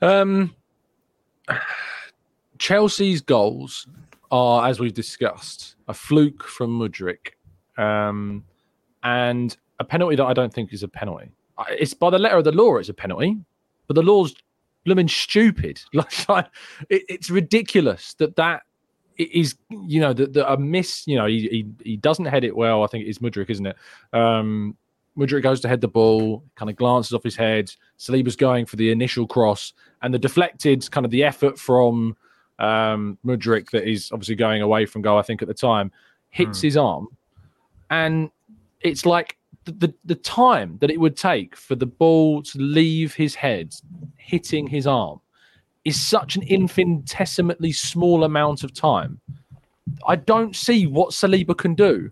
calm. 0.02 0.10
Um, 0.10 0.56
Chelsea's 2.58 3.22
goals 3.22 3.88
are, 4.32 4.68
as 4.68 4.80
we've 4.80 4.94
discussed, 4.94 5.76
a 5.88 5.94
fluke 5.94 6.44
from 6.44 6.80
Mudryk, 6.80 7.34
um, 7.78 8.44
and 9.04 9.56
a 9.80 9.84
penalty 9.84 10.16
that 10.16 10.26
I 10.26 10.34
don't 10.34 10.54
think 10.54 10.74
is 10.74 10.84
a 10.84 10.88
penalty. 10.88 11.32
It's 11.70 11.94
by 11.94 12.10
the 12.10 12.20
letter 12.20 12.38
of 12.38 12.44
the 12.44 12.52
law, 12.52 12.78
it's 12.78 12.90
a 12.90 12.94
penalty, 12.94 13.38
but 13.88 13.96
the 13.96 14.04
law's 14.04 14.36
blooming 14.86 15.08
stupid. 15.08 15.82
Like, 16.28 16.48
it, 16.90 17.04
it's 17.10 17.30
ridiculous 17.30 18.14
that 18.16 18.36
that 18.36 18.64
is, 19.18 19.56
you 19.70 20.00
know, 20.00 20.14
that 20.14 20.52
a 20.52 20.58
miss. 20.58 21.06
You 21.08 21.18
know, 21.18 21.26
he, 21.26 21.48
he, 21.50 21.66
he 21.92 21.98
doesn't 21.98 22.26
head 22.26 22.44
it 22.44 22.56
well. 22.56 22.84
I 22.84 22.88
think 22.88 23.08
it's 23.08 23.20
Mudryk, 23.20 23.50
isn't 23.50 23.66
it? 23.66 23.76
Um, 24.14 24.78
Mudryk 25.18 25.44
goes 25.44 25.60
to 25.62 25.68
head 25.68 25.82
the 25.82 25.88
ball, 25.88 26.44
kind 26.56 26.70
of 26.70 26.78
glances 26.78 27.14
off 27.14 27.24
his 27.24 27.36
head. 27.36 27.74
Saliba's 27.98 28.36
going 28.36 28.66
for 28.66 28.78
the 28.78 28.92
initial 28.92 29.28
cross, 29.28 29.74
and 30.02 30.14
the 30.14 30.20
deflected 30.20 30.90
kind 30.92 31.06
of 31.06 31.12
the 31.12 31.24
effort 31.24 31.60
from 31.60 32.16
um, 32.60 33.18
Mudryk, 33.26 33.70
that 33.72 33.90
is 33.90 34.12
obviously 34.12 34.36
going 34.36 34.62
away 34.62 34.86
from 34.86 35.02
goal, 35.02 35.18
I 35.18 35.22
think 35.24 35.42
at 35.42 35.48
the 35.48 35.54
time, 35.54 35.92
hits 36.30 36.60
mm. 36.60 36.64
his 36.64 36.78
arm. 36.78 37.08
And 37.90 38.30
it's 38.82 39.06
like 39.06 39.38
the, 39.66 39.72
the, 39.72 39.94
the 40.06 40.16
time 40.16 40.78
that 40.82 40.92
it 40.92 41.00
would 41.00 41.18
take 41.18 41.56
for 41.56 41.76
the 41.76 41.86
ball 41.86 42.44
to 42.44 42.60
leave 42.60 43.14
his 43.14 43.36
head, 43.36 43.74
hitting 44.18 44.68
his 44.68 44.86
arm, 44.86 45.20
is 45.86 46.00
such 46.00 46.36
an 46.36 46.44
infinitesimally 46.44 47.72
small 47.72 48.24
amount 48.24 48.64
of 48.64 48.74
time. 48.74 49.20
I 50.08 50.18
don't 50.18 50.56
see 50.56 50.86
what 50.86 51.12
Saliba 51.12 51.58
can 51.58 51.74
do. 51.74 52.12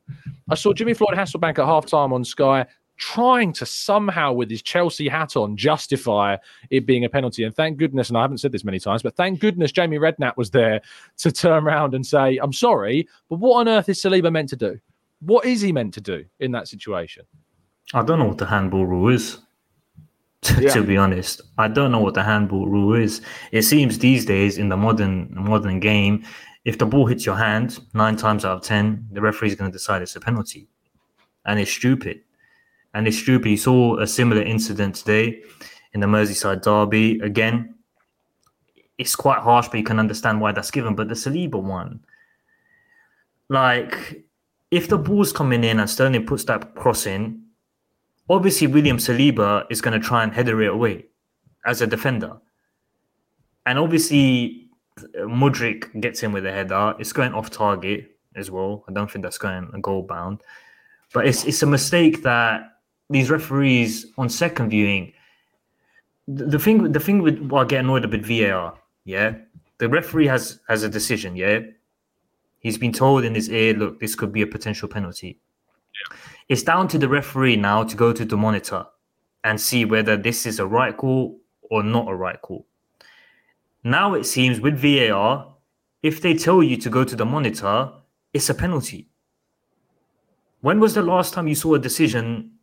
I 0.49 0.55
saw 0.55 0.73
Jimmy 0.73 0.93
Floyd 0.93 1.15
Hasselbaink 1.15 1.51
at 1.51 1.57
halftime 1.57 2.11
on 2.11 2.23
Sky 2.23 2.65
trying 2.97 3.53
to 3.53 3.65
somehow, 3.65 4.33
with 4.33 4.49
his 4.49 4.61
Chelsea 4.61 5.07
hat 5.07 5.35
on, 5.35 5.55
justify 5.55 6.35
it 6.69 6.85
being 6.85 7.05
a 7.05 7.09
penalty. 7.09 7.43
And 7.43 7.55
thank 7.55 7.77
goodness, 7.77 8.09
and 8.09 8.17
I 8.17 8.21
haven't 8.21 8.39
said 8.39 8.51
this 8.51 8.63
many 8.63 8.79
times, 8.79 9.03
but 9.03 9.15
thank 9.15 9.39
goodness 9.39 9.71
Jamie 9.71 9.97
Redknapp 9.99 10.35
was 10.37 10.49
there 10.51 10.81
to 11.17 11.31
turn 11.31 11.63
around 11.63 11.93
and 11.93 12.05
say, 12.05 12.37
I'm 12.37 12.53
sorry, 12.53 13.07
but 13.29 13.37
what 13.39 13.59
on 13.59 13.67
earth 13.67 13.87
is 13.89 13.99
Saliba 14.01 14.31
meant 14.31 14.49
to 14.49 14.55
do? 14.55 14.79
What 15.21 15.45
is 15.45 15.61
he 15.61 15.71
meant 15.71 15.93
to 15.95 16.01
do 16.01 16.25
in 16.39 16.51
that 16.51 16.67
situation? 16.67 17.25
I 17.93 18.03
don't 18.03 18.19
know 18.19 18.25
what 18.25 18.37
the 18.37 18.45
handball 18.45 18.85
rule 18.85 19.13
is. 19.13 19.39
To, 20.43 20.61
Yeah. 20.61 20.69
to 20.73 20.83
be 20.83 20.97
honest, 20.97 21.41
I 21.57 21.67
don't 21.67 21.91
know 21.91 21.99
what 21.99 22.13
the 22.13 22.23
handball 22.23 22.67
rule 22.67 22.93
is. 22.93 23.21
It 23.51 23.63
seems 23.63 23.97
these 23.97 24.23
days 24.23 24.59
in 24.59 24.69
the 24.69 24.77
modern 24.77 25.29
modern 25.33 25.79
game, 25.79 26.23
if 26.63 26.77
the 26.77 26.85
ball 26.85 27.07
hits 27.07 27.25
your 27.25 27.35
hand 27.35 27.79
nine 27.95 28.15
times 28.17 28.45
out 28.45 28.57
of 28.57 28.61
ten, 28.61 29.07
the 29.11 29.19
referee 29.19 29.47
is 29.47 29.55
going 29.55 29.71
to 29.71 29.75
decide 29.75 30.03
it's 30.03 30.15
a 30.15 30.19
penalty, 30.19 30.67
and 31.47 31.59
it's 31.59 31.71
stupid. 31.71 32.21
And 32.97 33.07
it's 33.07 33.19
stupid. 33.19 33.49
You 33.49 33.57
saw 33.57 33.99
a 33.99 34.07
similar 34.07 34.41
incident 34.41 34.95
today 34.95 35.43
in 35.93 35.99
the 35.99 36.07
Merseyside 36.07 36.63
derby. 36.63 37.19
Again, 37.19 37.75
it's 38.97 39.15
quite 39.15 39.37
harsh, 39.37 39.67
but 39.67 39.77
you 39.77 39.83
can 39.83 39.99
understand 39.99 40.41
why 40.41 40.51
that's 40.51 40.71
given. 40.71 40.95
But 40.95 41.07
the 41.07 41.13
Saliba 41.13 41.61
one, 41.61 41.99
like, 43.49 44.23
if 44.71 44.89
the 44.89 44.97
ball's 44.97 45.31
coming 45.31 45.63
in 45.63 45.79
and 45.79 45.87
Sterling 45.87 46.25
puts 46.25 46.45
that 46.45 46.73
cross 46.73 47.05
in, 47.05 47.43
obviously 48.31 48.65
William 48.65 48.97
Saliba 48.97 49.67
is 49.69 49.79
going 49.79 50.01
to 50.01 50.03
try 50.03 50.23
and 50.23 50.33
header 50.33 50.59
it 50.63 50.71
away 50.71 51.05
as 51.67 51.81
a 51.83 51.85
defender. 51.85 52.35
And 53.67 53.77
obviously 53.77 54.69
Mudryk 55.17 56.01
gets 56.01 56.23
in 56.23 56.31
with 56.31 56.47
a 56.47 56.51
header. 56.51 56.95
It's 56.97 57.13
going 57.13 57.35
off 57.35 57.51
target 57.51 58.17
as 58.35 58.49
well. 58.49 58.85
I 58.89 58.91
don't 58.91 59.11
think 59.11 59.21
that's 59.21 59.37
going 59.37 59.69
a 59.71 59.79
goal 59.79 60.01
bound. 60.01 60.41
But 61.13 61.27
it's 61.27 61.45
it's 61.45 61.61
a 61.61 61.67
mistake 61.67 62.23
that 62.23 62.71
these 63.09 63.29
referees 63.29 64.07
on 64.17 64.29
second 64.29 64.69
viewing 64.69 65.13
the 66.27 66.59
thing 66.59 66.91
the 66.91 66.99
thing 66.99 67.21
with 67.21 67.39
what 67.39 67.61
I 67.61 67.65
get 67.65 67.79
annoyed 67.79 68.05
with 68.05 68.25
VAR, 68.25 68.77
yeah. 69.05 69.35
The 69.77 69.87
referee 69.87 70.27
has 70.27 70.59
has 70.67 70.83
a 70.83 70.89
decision, 70.89 71.35
yeah. 71.35 71.59
He's 72.59 72.77
been 72.77 72.91
told 72.91 73.23
in 73.23 73.33
his 73.35 73.49
ear, 73.49 73.73
look, 73.73 73.99
this 73.99 74.15
could 74.15 74.33
be 74.33 74.41
a 74.41 74.47
potential 74.47 74.89
penalty. 74.89 75.39
It's 76.49 76.63
down 76.63 76.87
to 76.89 76.97
the 76.97 77.07
referee 77.07 77.55
now 77.55 77.83
to 77.83 77.95
go 77.95 78.11
to 78.11 78.25
the 78.25 78.35
monitor 78.35 78.85
and 79.43 79.59
see 79.59 79.85
whether 79.85 80.17
this 80.17 80.45
is 80.45 80.59
a 80.59 80.65
right 80.65 80.95
call 80.95 81.39
or 81.61 81.83
not 81.83 82.09
a 82.09 82.15
right 82.15 82.41
call. 82.41 82.65
Now 83.83 84.13
it 84.15 84.25
seems 84.25 84.59
with 84.59 84.77
VAR, 84.77 85.53
if 86.03 86.21
they 86.21 86.33
tell 86.33 86.61
you 86.61 86.77
to 86.77 86.89
go 86.89 87.03
to 87.03 87.15
the 87.15 87.25
monitor, 87.25 87.91
it's 88.33 88.49
a 88.49 88.53
penalty. 88.53 89.07
When 90.61 90.79
was 90.79 90.95
the 90.95 91.01
last 91.03 91.33
time 91.33 91.47
you 91.47 91.55
saw 91.55 91.75
a 91.75 91.79
decision 91.79 92.56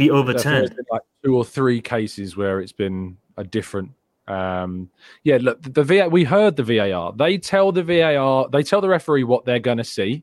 be 0.00 0.08
There's 0.08 0.20
overturned? 0.20 0.76
been 0.76 0.84
like 0.90 1.02
two 1.24 1.36
or 1.36 1.44
three 1.44 1.80
cases 1.80 2.36
where 2.36 2.60
it's 2.60 2.72
been 2.72 3.16
a 3.36 3.44
different. 3.44 3.92
Um, 4.26 4.90
yeah, 5.24 5.38
look, 5.40 5.62
the, 5.62 5.70
the 5.70 5.84
VAR. 5.84 6.08
We 6.08 6.24
heard 6.24 6.56
the 6.56 6.62
VAR. 6.62 7.12
They 7.12 7.38
tell 7.38 7.72
the 7.72 7.82
VAR. 7.82 8.48
They 8.50 8.62
tell 8.62 8.80
the 8.80 8.88
referee 8.88 9.24
what 9.24 9.44
they're 9.44 9.58
going 9.58 9.78
to 9.78 9.84
see 9.84 10.22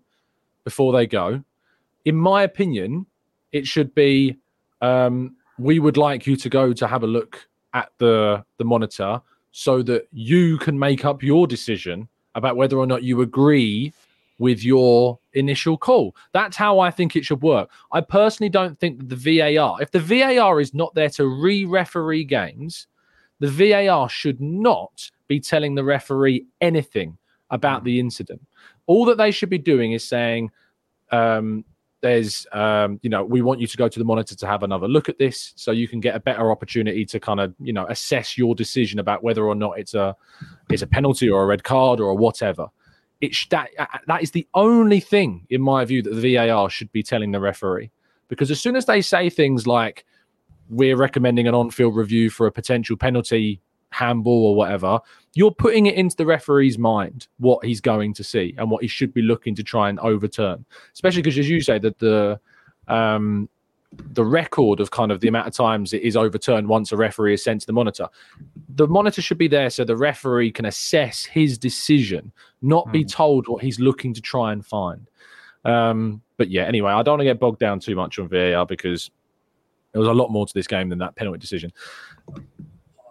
before 0.64 0.94
they 0.94 1.08
go. 1.08 1.44
In 2.06 2.16
my 2.16 2.44
opinion, 2.44 3.06
it 3.52 3.68
should 3.68 3.94
be. 3.96 4.38
Um, 4.82 5.36
we 5.60 5.80
would 5.80 5.98
like 5.98 6.28
you 6.28 6.36
to 6.36 6.50
go 6.50 6.72
to 6.72 6.88
have 6.88 7.04
a 7.04 7.08
look 7.08 7.48
at 7.74 7.92
the 7.98 8.44
the 8.58 8.64
monitor 8.64 9.22
so 9.52 9.82
that 9.82 10.08
you 10.12 10.58
can 10.60 10.78
make 10.78 11.04
up 11.04 11.24
your 11.24 11.48
decision 11.48 12.08
about 12.36 12.56
whether 12.56 12.78
or 12.78 12.86
not 12.86 13.02
you 13.02 13.22
agree 13.22 13.92
with 14.38 14.64
your 14.64 15.18
initial 15.38 15.78
call. 15.78 16.16
That's 16.34 16.58
how 16.58 16.80
I 16.80 16.92
think 16.92 17.16
it 17.16 17.26
should 17.26 17.42
work. 17.42 17.70
I 17.92 18.02
personally 18.02 18.50
don't 18.50 18.80
think 18.80 19.00
that 19.00 19.10
the 19.10 19.56
VAR, 19.56 19.82
if 19.82 19.92
the 19.92 20.00
VAR 20.00 20.60
is 20.60 20.74
not 20.74 20.94
there 20.96 21.10
to 21.12 21.28
re 21.28 21.66
referee 21.66 22.26
games, 22.26 22.88
the 23.40 23.48
VAR 23.48 24.10
should 24.10 24.42
not 24.42 25.12
be 25.28 25.40
telling 25.40 25.76
the 25.76 25.84
referee 25.84 26.46
anything 26.62 27.18
about 27.50 27.84
the 27.84 28.00
incident. 28.00 28.42
All 28.88 29.06
that 29.06 29.18
they 29.18 29.32
should 29.32 29.50
be 29.50 29.58
doing 29.58 29.92
is 29.92 30.08
saying, 30.08 30.52
um, 31.12 31.64
there's, 32.02 32.46
um, 32.52 33.00
you 33.02 33.10
know, 33.10 33.24
we 33.24 33.42
want 33.42 33.60
you 33.60 33.68
to 33.68 33.78
go 33.78 33.88
to 33.88 34.00
the 34.00 34.06
monitor 34.06 34.36
to 34.36 34.48
have 34.48 34.64
another 34.64 34.88
look 34.88 35.10
at 35.10 35.18
this 35.18 35.54
so 35.56 35.72
you 35.72 35.88
can 35.88 36.00
get 36.00 36.16
a 36.16 36.20
better 36.20 36.52
opportunity 36.52 37.06
to 37.06 37.20
kind 37.20 37.40
of, 37.40 37.54
you 37.60 37.74
know, 37.74 37.86
assess 37.88 38.38
your 38.38 38.54
decision 38.54 39.00
about 39.00 39.24
whether 39.24 39.46
or 39.46 39.56
not 39.56 39.80
it's 39.80 39.94
a, 39.94 40.16
it's 40.70 40.84
a 40.84 40.88
penalty 40.88 41.30
or 41.30 41.44
a 41.44 41.46
red 41.46 41.64
card 41.64 42.00
or 42.00 42.16
whatever 42.16 42.68
it 43.22 43.34
sh- 43.34 43.50
that 43.50 43.70
uh, 43.78 43.86
that 44.08 44.22
is 44.22 44.32
the 44.32 44.48
only 44.54 45.00
thing 45.00 45.46
in 45.50 45.62
my 45.62 45.86
view 45.86 46.02
that 46.02 46.14
the 46.14 46.36
VAR 46.36 46.70
should 46.70 46.92
be 46.92 47.04
telling 47.04 47.32
the 47.32 47.40
referee. 47.40 47.92
Because 48.28 48.52
as 48.52 48.60
soon 48.60 48.76
as 48.76 48.86
they 48.86 49.02
say 49.02 49.30
things 49.30 49.66
like 49.66 50.06
we're 50.70 50.98
recommending 50.98 51.48
an 51.48 51.56
on-field 51.56 51.96
review 51.96 52.30
for 52.30 52.46
a 52.46 52.52
potential 52.52 52.98
penalty 52.98 53.62
handball 53.90 54.48
or 54.48 54.54
whatever 54.54 55.00
you're 55.34 55.52
putting 55.52 55.86
it 55.86 55.96
into 55.96 56.16
the 56.18 56.26
referee's 56.26 56.78
mind 56.78 57.28
what 57.38 57.64
he's 57.64 57.80
going 57.80 58.14
to 58.14 58.24
see 58.24 58.54
and 58.58 58.70
what 58.70 58.82
he 58.82 58.88
should 58.88 59.14
be 59.14 59.22
looking 59.22 59.56
to 59.56 59.64
try 59.64 59.88
and 59.88 60.00
overturn. 60.00 60.66
Especially 60.94 61.22
because 61.22 61.38
as 61.38 61.50
you 61.50 61.62
say 61.62 61.80
that 61.80 61.98
the 62.00 62.40
um 62.88 63.48
the 63.92 64.26
record 64.26 64.80
of 64.80 64.92
kind 64.92 65.12
of 65.12 65.22
the 65.22 65.28
amount 65.28 65.48
of 65.48 65.54
times 65.54 65.94
it 65.94 66.02
is 66.02 66.18
overturned 66.18 66.68
once 66.68 66.92
a 66.92 66.98
referee 66.98 67.34
is 67.34 67.44
sent 67.44 67.62
to 67.62 67.68
the 67.68 67.74
monitor 67.74 68.08
the 68.78 68.88
monitor 68.88 69.22
should 69.22 69.40
be 69.40 69.48
there 69.48 69.70
so 69.70 69.84
the 69.84 69.98
referee 69.98 70.52
can 70.52 70.66
assess 70.66 71.26
his 71.26 71.58
decision, 71.58 72.32
not 72.62 72.92
be 72.92 73.04
told 73.04 73.48
what 73.48 73.64
he's 73.64 73.80
looking 73.80 74.14
to 74.14 74.22
try 74.22 74.54
and 74.54 74.66
find. 74.66 75.10
Um, 75.66 76.22
but 76.38 76.50
yeah, 76.50 76.64
anyway, 76.64 76.92
I 76.92 77.02
don't 77.02 77.14
want 77.14 77.22
to 77.22 77.26
get 77.26 77.40
bogged 77.40 77.60
down 77.60 77.80
too 77.80 77.96
much 77.96 78.20
on 78.20 78.30
VAR 78.30 78.68
because 78.68 79.10
there 79.92 80.00
was 80.00 80.08
a 80.08 80.14
lot 80.14 80.30
more 80.30 80.46
to 80.46 80.54
this 80.54 80.68
game 80.68 80.90
than 80.90 81.00
that 81.00 81.16
penalty 81.16 81.40
decision. 81.40 81.74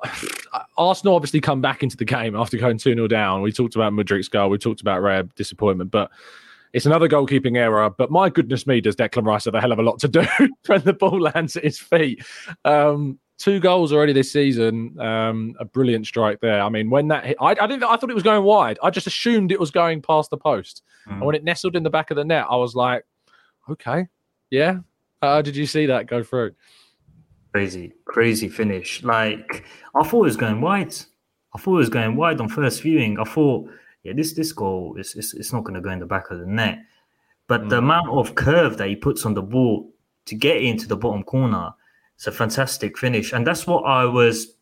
Arsenal 0.79 1.17
obviously 1.17 1.41
come 1.41 1.61
back 1.61 1.83
into 1.83 1.97
the 1.97 2.05
game 2.05 2.37
after 2.37 2.57
going 2.57 2.79
2 2.79 2.95
0 2.95 3.09
down. 3.09 3.43
We 3.43 3.51
talked 3.51 3.75
about 3.75 3.93
Mudryk's 3.93 4.29
goal, 4.29 4.49
we 4.49 4.59
talked 4.59 4.83
about 4.83 5.03
rare 5.03 5.25
disappointment, 5.35 5.91
but 5.91 6.13
it's 6.77 6.85
another 6.85 7.09
goalkeeping 7.09 7.57
error. 7.57 7.89
But 7.89 8.11
my 8.11 8.29
goodness 8.29 8.67
me, 8.67 8.83
does 8.83 8.97
Declan 8.97 9.25
Rice 9.25 9.47
have 9.47 9.55
a 9.55 9.61
hell 9.63 9.73
of 9.73 9.79
a 9.79 9.83
lot 9.83 9.99
to 10.01 10.09
do 10.09 10.23
when 10.67 10.83
the 10.83 10.93
ball 10.93 11.19
lands 11.19 11.57
at 11.57 11.65
his 11.65 11.79
feet? 11.79 12.23
Um, 12.67 13.19
two 13.39 13.61
goals 13.61 13.95
already 13.95 14.13
this 14.13 14.31
season. 14.31 14.95
Um, 15.01 15.55
a 15.59 15.65
brilliant 15.65 16.07
strike 16.07 16.41
there. 16.41 16.61
I 16.61 16.69
mean, 16.69 16.91
when 16.91 17.09
that 17.09 17.25
hit, 17.25 17.39
I, 17.41 17.53
I 17.59 17.67
didn't. 17.67 17.85
I 17.85 17.97
thought 17.97 18.11
it 18.11 18.15
was 18.15 18.23
going 18.23 18.45
wide. 18.45 18.79
I 18.83 18.91
just 18.91 19.07
assumed 19.07 19.53
it 19.53 19.59
was 19.59 19.71
going 19.71 20.03
past 20.03 20.29
the 20.29 20.37
post. 20.37 20.83
And 21.07 21.23
when 21.23 21.35
it 21.35 21.45
nestled 21.45 21.77
in 21.77 21.83
the 21.83 21.89
back 21.89 22.11
of 22.11 22.19
the 22.19 22.25
net, 22.25 22.45
I 22.51 22.57
was 22.57 22.75
like, 22.75 23.07
okay, 23.71 24.07
yeah. 24.51 24.81
Uh, 25.23 25.41
did 25.41 25.57
you 25.57 25.65
see 25.65 25.87
that 25.87 26.09
go 26.09 26.23
through? 26.23 26.53
Crazy, 27.53 27.95
crazy 28.05 28.51
finish. 28.51 29.03
Like 29.03 29.65
I 29.95 30.07
thought 30.07 30.25
it 30.25 30.29
was 30.29 30.37
going 30.37 30.61
wide. 30.61 30.95
I 31.55 31.59
thought 31.59 31.77
it 31.77 31.79
was 31.79 31.89
going 31.89 32.17
wide 32.17 32.39
on 32.39 32.51
first 32.51 32.83
viewing. 32.83 33.19
I 33.19 33.25
thought, 33.25 33.67
yeah, 34.07 34.13
this 34.13 34.35
this 34.35 34.53
goal 34.53 34.95
is 34.97 35.17
it's, 35.17 35.35
it's 35.35 35.53
not 35.53 35.65
going 35.65 35.75
to 35.75 35.81
go 35.81 35.91
in 35.91 35.99
the 35.99 36.07
back 36.07 36.31
of 36.31 36.39
the 36.39 36.47
net. 36.47 36.79
But 37.49 37.69
the 37.69 37.79
hmm. 37.79 37.85
amount 37.85 38.09
of 38.11 38.35
curve 38.37 38.77
that 38.79 38.89
he 38.89 38.97
puts 38.97 39.27
on 39.27 39.35
the 39.35 39.43
ball 39.43 39.93
to 40.27 40.35
get 40.35 40.63
into 40.63 40.87
the 40.87 40.97
bottom 40.97 41.25
corner, 41.25 41.73
it's 42.15 42.27
a 42.29 42.33
fantastic 42.33 42.97
finish, 42.97 43.33
and 43.33 43.45
that's 43.47 43.67
what 43.67 43.83
I 43.83 44.05
was 44.05 44.55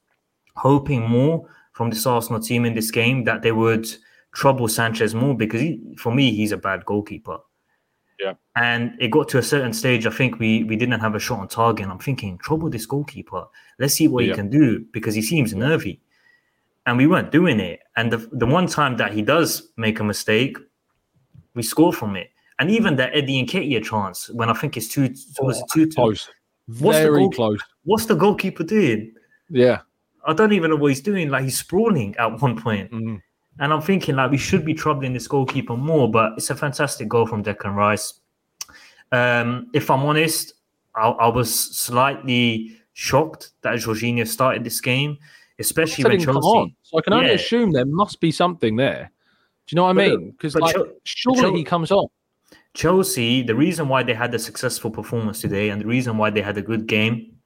hoping 0.56 1.02
more 1.02 1.46
from 1.72 1.90
this 1.90 2.06
Arsenal 2.06 2.40
team 2.40 2.64
in 2.64 2.74
this 2.74 2.90
game 2.90 3.24
that 3.24 3.42
they 3.42 3.52
would 3.52 3.86
trouble 4.32 4.68
Sanchez 4.68 5.14
more 5.14 5.36
because 5.36 5.60
he, 5.60 5.94
for 5.98 6.14
me 6.14 6.32
he's 6.32 6.52
a 6.52 6.56
bad 6.56 6.84
goalkeeper. 6.86 7.38
Yeah. 8.18 8.34
And 8.56 8.96
it 9.00 9.10
got 9.10 9.28
to 9.30 9.38
a 9.38 9.42
certain 9.42 9.72
stage. 9.72 10.06
I 10.06 10.10
think 10.10 10.38
we 10.38 10.64
we 10.64 10.76
didn't 10.76 11.00
have 11.00 11.14
a 11.14 11.18
shot 11.18 11.40
on 11.40 11.48
target. 11.48 11.82
And 11.82 11.92
I'm 11.92 11.98
thinking, 11.98 12.38
trouble 12.38 12.70
this 12.70 12.86
goalkeeper. 12.86 13.44
Let's 13.78 13.94
see 13.94 14.08
what 14.08 14.24
Yeah. 14.24 14.30
he 14.30 14.36
can 14.36 14.48
do 14.48 14.86
because 14.92 15.14
he 15.14 15.22
seems 15.22 15.52
nervy. 15.52 16.00
And 16.86 16.98
we 16.98 17.06
weren't 17.06 17.32
doing 17.32 17.60
it. 17.60 17.80
And 17.96 18.12
the 18.12 18.18
the 18.32 18.46
one 18.46 18.66
time 18.66 18.96
that 18.98 19.12
he 19.12 19.22
does 19.22 19.70
make 19.76 20.00
a 20.00 20.04
mistake, 20.04 20.56
we 21.54 21.62
score 21.62 21.92
from 21.92 22.16
it. 22.16 22.30
And 22.58 22.70
even 22.70 22.96
that 22.96 23.10
Eddie 23.14 23.40
and 23.40 23.48
Nketiah 23.48 23.82
chance, 23.82 24.28
when 24.30 24.48
I 24.50 24.52
think 24.54 24.76
it's 24.76 24.88
two, 24.88 25.12
was 25.40 25.58
it 25.60 25.64
two? 25.72 25.88
Close, 25.88 26.28
What's 26.66 26.98
the 26.98 27.04
very 27.04 27.20
goal- 27.20 27.30
close. 27.32 27.60
What's 27.84 28.06
the 28.06 28.14
goalkeeper 28.14 28.64
doing? 28.64 29.12
Yeah. 29.50 29.80
I 30.26 30.32
don't 30.34 30.52
even 30.52 30.70
know 30.70 30.76
what 30.76 30.88
he's 30.88 31.00
doing. 31.02 31.28
Like 31.30 31.44
he's 31.44 31.58
sprawling 31.58 32.14
at 32.16 32.40
one 32.40 32.56
point. 32.60 32.90
Mhm. 32.92 33.20
And 33.60 33.72
I'm 33.72 33.82
thinking 33.82 34.16
like 34.16 34.30
we 34.30 34.38
should 34.38 34.64
be 34.64 34.74
troubling 34.74 35.12
this 35.14 35.26
goalkeeper 35.28 35.76
more, 35.76 36.10
but 36.10 36.32
it's 36.36 36.50
a 36.50 36.54
fantastic 36.54 37.08
goal 37.08 37.26
from 37.26 37.42
Declan 37.44 37.74
Rice. 37.74 38.20
Um, 39.12 39.68
if 39.72 39.90
I'm 39.90 40.00
honest, 40.04 40.54
I, 40.94 41.08
I 41.08 41.28
was 41.28 41.52
slightly 41.54 42.76
shocked 42.94 43.50
that 43.62 43.74
Jorginho 43.76 44.26
started 44.26 44.64
this 44.64 44.80
game, 44.80 45.18
especially 45.58 46.04
when 46.04 46.20
Chelsea. 46.20 46.38
on. 46.38 46.74
So 46.82 46.98
I 46.98 47.02
can 47.02 47.12
only 47.12 47.28
Yeah. 47.28 47.34
assume 47.34 47.72
there 47.72 47.84
must 47.86 48.20
be 48.20 48.30
something 48.30 48.76
there. 48.76 49.10
Do 49.66 49.74
you 49.74 49.76
know 49.76 49.84
what 49.84 49.90
I 49.90 49.92
But, 49.94 50.12
uh, 50.12 50.18
mean? 50.18 50.30
Because 50.32 50.54
like, 50.56 50.74
Chel- 50.74 50.88
surely 51.04 51.40
Chel- 51.40 51.54
he 51.56 51.64
comes 51.64 51.90
on. 51.90 52.06
Chelsea, 52.74 53.42
the 53.42 53.54
reason 53.54 53.88
why 53.88 54.02
they 54.02 54.14
had 54.14 54.34
a 54.34 54.38
successful 54.38 54.90
performance 54.90 55.40
today 55.40 55.68
and 55.70 55.80
the 55.80 55.86
reason 55.86 56.18
why 56.18 56.30
they 56.30 56.42
had 56.42 56.58
a 56.58 56.62
good 56.62 56.86
game 56.86 57.36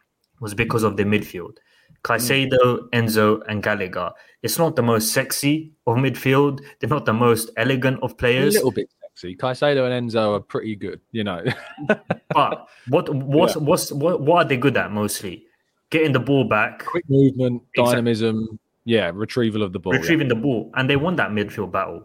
was 0.41 0.55
because 0.55 0.83
of 0.83 0.97
their 0.97 1.07
midfield. 1.07 1.59
Caicedo, 2.05 2.89
Enzo, 2.91 3.43
and 3.49 3.63
Gallagher. 3.63 4.13
It's 4.43 4.57
not 4.59 4.77
the 4.77 4.83
most 4.83 5.13
sexy 5.13 5.73
of 5.87 5.97
midfield. 5.97 6.61
They're 6.79 6.89
not 6.89 7.05
the 7.05 7.13
most 7.13 7.51
elegant 7.57 7.99
of 8.03 8.17
players. 8.17 8.55
A 8.55 8.59
little 8.59 8.71
bit 8.71 8.89
sexy. 9.03 9.37
Caicedo 9.37 9.91
and 9.91 10.09
Enzo 10.11 10.37
are 10.37 10.41
pretty 10.41 10.77
good, 10.77 11.01
you 11.11 11.25
know. 11.25 11.45
but 12.33 12.69
what 12.89 13.13
what's 13.13 13.57
yeah. 13.57 13.63
what's 13.63 13.93
what, 13.93 14.21
what 14.21 14.47
are 14.47 14.49
they 14.49 14.57
good 14.57 14.77
at 14.77 14.93
mostly? 14.93 15.45
Getting 15.91 16.13
the 16.13 16.21
ball 16.21 16.45
back, 16.45 16.85
quick 16.85 17.05
movement, 17.09 17.63
dynamism, 17.75 18.59
yeah, 18.85 19.11
retrieval 19.15 19.63
of 19.63 19.73
the 19.73 19.79
ball, 19.79 19.93
retrieving 19.93 20.29
yeah. 20.29 20.35
the 20.35 20.41
ball, 20.41 20.71
and 20.75 20.89
they 20.89 20.97
won 20.97 21.17
that 21.17 21.31
midfield 21.31 21.73
battle. 21.73 22.05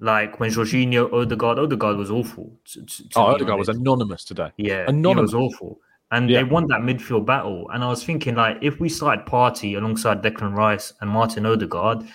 Like 0.00 0.38
when 0.38 0.50
Jorginho, 0.50 1.12
Odegaard, 1.12 1.58
Odegaard 1.58 1.96
was 1.96 2.10
awful. 2.10 2.52
To, 2.72 2.84
to 2.84 3.04
oh, 3.16 3.22
Odegaard 3.22 3.58
was 3.58 3.68
anonymous 3.68 4.24
today. 4.24 4.52
Yeah, 4.56 4.84
anonymous. 4.86 5.32
he 5.32 5.36
was 5.36 5.52
awful. 5.54 5.80
And 6.10 6.30
yeah. 6.30 6.38
they 6.38 6.44
won 6.44 6.66
that 6.68 6.80
midfield 6.80 7.26
battle. 7.26 7.68
And 7.70 7.84
I 7.84 7.88
was 7.88 8.02
thinking, 8.04 8.36
like, 8.36 8.58
if 8.62 8.80
we 8.80 8.88
started 8.88 9.26
Partey 9.26 9.76
alongside 9.76 10.22
Declan 10.22 10.54
Rice 10.54 10.92
and 11.00 11.10
Martin 11.10 11.44
Odegaard, 11.44 12.06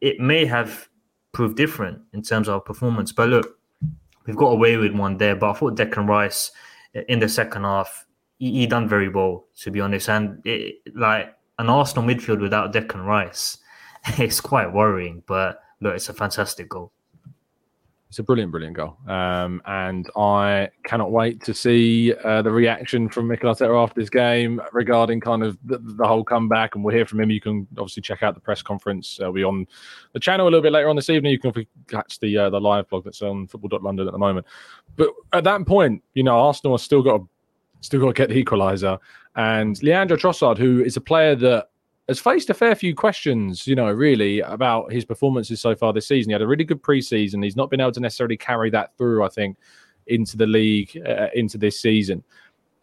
it 0.00 0.18
may 0.18 0.46
have 0.46 0.88
proved 1.32 1.56
different 1.56 2.00
in 2.12 2.22
terms 2.22 2.48
of 2.48 2.64
performance. 2.64 3.12
But 3.12 3.28
look, 3.28 3.58
we've 4.26 4.36
got 4.36 4.48
away 4.52 4.76
with 4.76 4.92
one 4.92 5.18
there. 5.18 5.36
But 5.36 5.50
I 5.50 5.52
thought 5.54 5.76
Declan 5.76 6.08
Rice 6.08 6.52
in 7.08 7.18
the 7.18 7.28
second 7.28 7.64
half, 7.64 8.06
he, 8.42 8.50
he 8.50 8.66
done 8.66 8.88
very 8.88 9.08
well, 9.08 9.44
to 9.60 9.70
be 9.70 9.80
honest. 9.80 10.08
And 10.08 10.44
it, 10.44 10.82
like 10.96 11.32
an 11.60 11.68
Arsenal 11.68 12.04
midfield 12.04 12.40
without 12.40 12.72
Declan 12.72 13.06
Rice, 13.06 13.58
it's 14.18 14.40
quite 14.40 14.72
worrying. 14.72 15.22
But 15.28 15.62
look, 15.80 15.94
it's 15.94 16.08
a 16.08 16.12
fantastic 16.12 16.68
goal. 16.68 16.90
It's 18.08 18.18
a 18.18 18.22
brilliant, 18.24 18.50
brilliant 18.50 18.76
goal. 18.76 18.98
Um, 19.06 19.62
and 19.64 20.10
I 20.16 20.68
cannot 20.84 21.12
wait 21.12 21.42
to 21.44 21.54
see 21.54 22.12
uh, 22.24 22.42
the 22.42 22.50
reaction 22.50 23.08
from 23.08 23.28
Mikel 23.28 23.54
Arteta 23.54 23.82
after 23.82 23.98
this 23.98 24.10
game 24.10 24.60
regarding 24.72 25.20
kind 25.20 25.42
of 25.42 25.56
the, 25.64 25.78
the, 25.78 26.06
whole 26.06 26.22
comeback. 26.22 26.74
And 26.74 26.84
we'll 26.84 26.94
hear 26.94 27.06
from 27.06 27.20
him. 27.20 27.30
You 27.30 27.40
can 27.40 27.66
obviously 27.78 28.02
check 28.02 28.22
out 28.22 28.34
the 28.34 28.40
press 28.40 28.60
conference. 28.60 29.18
Uh, 29.22 29.30
we 29.30 29.44
on 29.44 29.66
the 30.12 30.20
channel 30.20 30.46
a 30.46 30.50
little 30.50 30.60
bit 30.60 30.72
later 30.72 30.90
on 30.90 30.96
this 30.96 31.08
evening. 31.08 31.32
You 31.32 31.38
can 31.38 31.66
catch 31.88 32.18
the 32.18 32.36
uh, 32.36 32.50
the 32.50 32.60
live 32.60 32.86
blog 32.90 33.04
that's 33.04 33.22
on 33.22 33.46
football.london 33.46 34.06
at 34.06 34.12
the 34.12 34.18
moment. 34.18 34.46
But 34.96 35.08
at 35.32 35.44
that 35.44 35.64
point, 35.64 36.02
you 36.12 36.22
know, 36.22 36.38
Arsenal 36.38 36.76
has 36.76 36.82
still 36.82 37.02
got 37.02 37.16
to, 37.16 37.28
still 37.82 38.00
got 38.00 38.06
to 38.06 38.12
get 38.14 38.28
the 38.30 38.42
equaliser. 38.42 38.98
And 39.36 39.82
Leandro 39.82 40.16
Trossard, 40.16 40.56
who 40.56 40.82
is 40.82 40.96
a 40.96 41.00
player 41.00 41.34
that 41.36 41.68
has 42.08 42.18
faced 42.18 42.50
a 42.50 42.54
fair 42.54 42.74
few 42.74 42.94
questions, 42.94 43.66
you 43.66 43.74
know, 43.74 43.90
really 43.90 44.40
about 44.40 44.90
his 44.92 45.04
performances 45.04 45.60
so 45.60 45.74
far 45.74 45.92
this 45.92 46.08
season. 46.08 46.30
He 46.30 46.32
had 46.32 46.42
a 46.42 46.46
really 46.46 46.64
good 46.64 46.82
preseason. 46.82 47.44
He's 47.44 47.56
not 47.56 47.70
been 47.70 47.80
able 47.80 47.92
to 47.92 48.00
necessarily 48.00 48.36
carry 48.36 48.70
that 48.70 48.96
through, 48.96 49.24
I 49.24 49.28
think, 49.28 49.56
into 50.06 50.36
the 50.36 50.46
league, 50.46 51.00
uh, 51.06 51.28
into 51.34 51.58
this 51.58 51.80
season. 51.80 52.24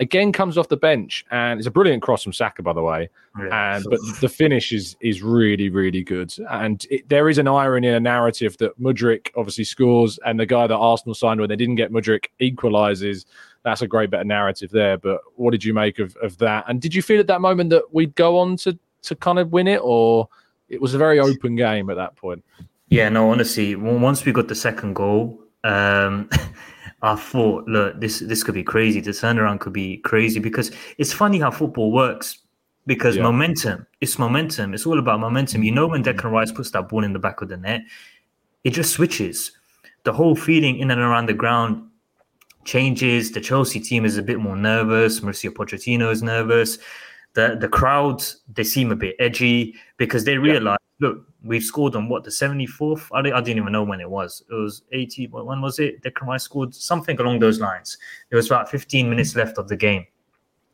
Again, 0.02 0.32
comes 0.32 0.58
off 0.58 0.70
the 0.70 0.78
bench, 0.78 1.26
and 1.30 1.60
it's 1.60 1.68
a 1.68 1.72
brilliant 1.72 2.02
cross 2.02 2.24
from 2.24 2.32
Saka, 2.32 2.64
by 2.64 2.72
the 2.72 2.82
way. 2.82 3.10
Yeah, 3.38 3.76
and 3.76 3.86
but 3.90 4.00
the 4.22 4.30
finish 4.30 4.72
is 4.72 4.96
is 5.02 5.22
really, 5.22 5.70
really 5.70 6.04
good. 6.04 6.34
And 6.50 6.86
it, 6.90 7.10
there 7.10 7.28
is 7.28 7.38
an 7.38 7.50
irony 7.50 7.88
in 7.90 7.96
a 7.96 8.00
narrative 8.00 8.58
that 8.60 8.80
Mudryk 8.80 9.28
obviously 9.36 9.66
scores, 9.66 10.18
and 10.26 10.40
the 10.40 10.46
guy 10.46 10.68
that 10.68 10.76
Arsenal 10.78 11.14
signed 11.14 11.42
when 11.42 11.50
they 11.50 11.58
didn't 11.58 11.76
get 11.76 11.92
Mudryk 11.92 12.28
equalises. 12.40 13.26
That's 13.64 13.82
a 13.82 13.88
great 13.88 14.10
bit 14.10 14.22
of 14.22 14.28
narrative 14.28 14.72
there. 14.72 14.98
But 14.98 15.22
what 15.36 15.52
did 15.52 15.64
you 15.64 15.74
make 15.74 16.00
of, 16.00 16.16
of 16.18 16.38
that? 16.38 16.66
And 16.68 16.82
did 16.82 16.96
you 16.96 17.02
feel 17.02 17.20
at 17.20 17.28
that 17.28 17.42
moment 17.42 17.70
that 17.72 17.94
we'd 17.94 18.16
go 18.16 18.38
on 18.38 18.58
to 18.58 18.78
to 19.02 19.16
kind 19.16 19.40
of 19.40 19.52
win 19.52 19.68
it, 19.68 19.82
or 19.84 20.28
it 20.68 20.82
was 20.82 20.94
a 20.94 20.98
very 20.98 21.20
open 21.20 21.56
game 21.56 21.90
at 21.90 21.96
that 21.96 22.16
point? 22.16 22.44
Yeah, 22.90 23.10
no, 23.10 23.32
honestly, 23.32 23.76
once 23.76 24.26
we 24.26 24.32
got 24.32 24.48
the 24.48 24.56
second 24.56 24.96
goal, 24.96 25.40
um, 25.64 26.30
I 27.02 27.16
thought, 27.16 27.68
look, 27.68 28.00
this 28.00 28.20
this 28.20 28.44
could 28.44 28.56
be 28.56 28.64
crazy. 28.64 29.00
The 29.00 29.12
turnaround 29.12 29.60
could 29.60 29.74
be 29.74 29.98
crazy 29.98 30.40
because 30.40 30.72
it's 30.98 31.14
funny 31.14 31.40
how 31.40 31.52
football 31.52 31.92
works. 31.92 32.40
Because 32.86 33.18
yeah. 33.18 33.24
momentum, 33.24 33.86
it's 34.02 34.18
momentum. 34.18 34.74
It's 34.74 34.88
all 34.88 34.98
about 34.98 35.20
momentum. 35.20 35.62
You 35.62 35.72
know, 35.72 35.86
when 35.86 36.04
Declan 36.04 36.32
Rice 36.32 36.52
puts 36.52 36.72
that 36.72 36.90
ball 36.90 37.04
in 37.04 37.14
the 37.14 37.20
back 37.20 37.42
of 37.42 37.50
the 37.50 37.58
net, 37.58 37.82
it 38.64 38.72
just 38.72 38.92
switches. 38.92 39.52
The 40.06 40.14
whole 40.14 40.36
feeling 40.36 40.80
in 40.80 40.90
and 40.90 41.00
around 41.00 41.28
the 41.28 41.34
ground 41.34 41.88
changes. 42.70 43.32
The 43.32 43.42
Chelsea 43.42 43.80
team 43.80 44.06
is 44.06 44.18
a 44.18 44.22
bit 44.22 44.40
more 44.40 44.56
nervous. 44.56 45.20
Mauricio 45.22 45.52
Pochettino 45.52 46.12
is 46.12 46.22
nervous. 46.22 46.78
The 47.34 47.58
the 47.60 47.68
crowds 47.68 48.42
they 48.54 48.64
seem 48.64 48.92
a 48.92 48.96
bit 48.96 49.16
edgy 49.20 49.76
because 49.98 50.24
they 50.24 50.38
realize 50.38 50.78
yeah. 51.00 51.08
look 51.08 51.26
we've 51.44 51.64
scored 51.64 51.96
on 51.96 52.10
what 52.10 52.24
the 52.24 52.30
74th 52.30 53.08
I, 53.14 53.20
I 53.20 53.42
didn't 53.42 53.62
even 53.62 53.72
know 53.72 53.84
when 53.84 54.02
it 54.02 54.10
was. 54.10 54.44
It 54.50 54.54
was 54.54 54.84
80 54.92 55.28
when 55.28 55.62
was 55.62 55.80
it? 55.80 56.02
Declan 56.04 56.28
Rice 56.28 56.44
scored 56.44 56.74
something 56.74 57.20
along 57.20 57.40
those 57.40 57.60
lines. 57.60 57.98
There 58.30 58.38
was 58.38 58.48
about 58.48 58.70
15 58.70 59.10
minutes 59.10 59.36
left 59.36 59.58
of 59.58 59.68
the 59.68 59.78
game. 59.78 60.06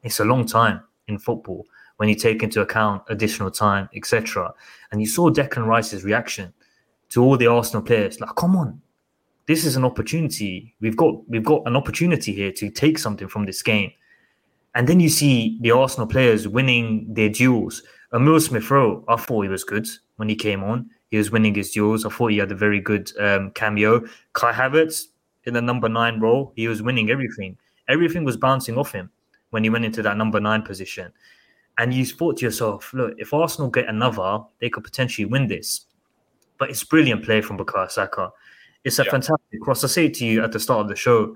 It's 0.04 0.20
a 0.20 0.26
long 0.26 0.46
time 0.46 0.82
in 1.08 1.18
football 1.18 1.66
when 1.98 2.10
you 2.10 2.16
take 2.16 2.44
into 2.44 2.62
account 2.62 3.04
additional 3.10 3.52
time 3.52 3.90
etc 3.96 4.54
and 4.92 5.02
you 5.02 5.08
saw 5.08 5.30
Declan 5.30 5.66
Rice's 5.66 6.04
reaction 6.04 6.54
to 7.10 7.24
all 7.24 7.38
the 7.38 7.48
Arsenal 7.48 7.84
players. 7.84 8.20
Like 8.20 8.36
come 8.36 8.56
on 8.56 8.82
this 9.48 9.66
is 9.66 9.76
an 9.76 9.86
opportunity 9.86 10.74
we've 10.82 10.98
got 10.98 11.28
we've 11.30 11.44
got 11.44 11.62
an 11.66 11.76
opportunity 11.76 12.34
here 12.34 12.52
to 12.52 12.70
take 12.70 12.98
something 12.98 13.28
from 13.28 13.46
this 13.46 13.62
game 13.62 13.92
and 14.76 14.90
then 14.90 15.00
you 15.00 15.10
see 15.10 15.58
the 15.62 15.72
Arsenal 15.72 16.06
players 16.06 16.50
winning 16.50 17.08
their 17.14 17.30
duels. 17.30 17.82
Emile 18.14 18.42
Smith 18.42 18.70
Rowe, 18.70 19.04
I 19.08 19.16
thought 19.16 19.44
he 19.44 19.50
was 19.50 19.64
good 19.64 19.88
when 20.18 20.28
he 20.28 20.36
came 20.36 20.64
on. 20.64 20.90
He 21.10 21.18
was 21.18 21.32
winning 21.32 21.56
his 21.56 21.72
duels. 21.72 22.06
I 22.06 22.10
thought 22.10 22.32
he 22.32 22.38
had 22.38 22.52
a 22.52 22.56
very 22.56 22.82
good 22.82 23.10
um, 23.18 23.52
cameo. 23.52 24.06
Kai 24.34 24.52
Havertz 24.52 25.06
in 25.46 25.54
the 25.54 25.62
number 25.62 25.88
nine 25.88 26.20
role, 26.20 26.52
he 26.58 26.68
was 26.68 26.82
winning 26.82 27.10
everything. 27.10 27.58
Everything 27.88 28.26
was 28.26 28.36
bouncing 28.36 28.78
off 28.78 28.92
him 28.92 29.10
when 29.52 29.64
he 29.64 29.70
went 29.70 29.86
into 29.86 30.02
that 30.02 30.18
number 30.18 30.42
nine 30.42 30.62
position. 30.62 31.12
And 31.78 31.94
you 31.94 32.06
thought 32.06 32.38
to 32.38 32.46
yourself, 32.46 32.94
look, 32.94 33.16
if 33.18 33.34
Arsenal 33.34 33.70
get 33.70 33.88
another, 33.88 34.44
they 34.60 34.70
could 34.70 34.84
potentially 34.84 35.26
win 35.26 35.48
this. 35.48 35.86
But 36.58 36.70
it's 36.70 36.84
brilliant 36.84 37.24
play 37.24 37.42
from 37.42 37.58
Bukayo 37.58 37.90
Saka. 37.90 38.32
It's 38.86 39.00
a 39.00 39.04
yeah. 39.04 39.12
fantastic 39.12 39.62
cross. 39.62 39.84
I 39.84 39.88
say 39.88 40.10
to 40.10 40.26
you 40.26 40.44
at 40.44 40.54
the 40.54 40.60
start 40.60 40.80
of 40.82 40.88
the 40.88 40.96
show, 40.96 41.36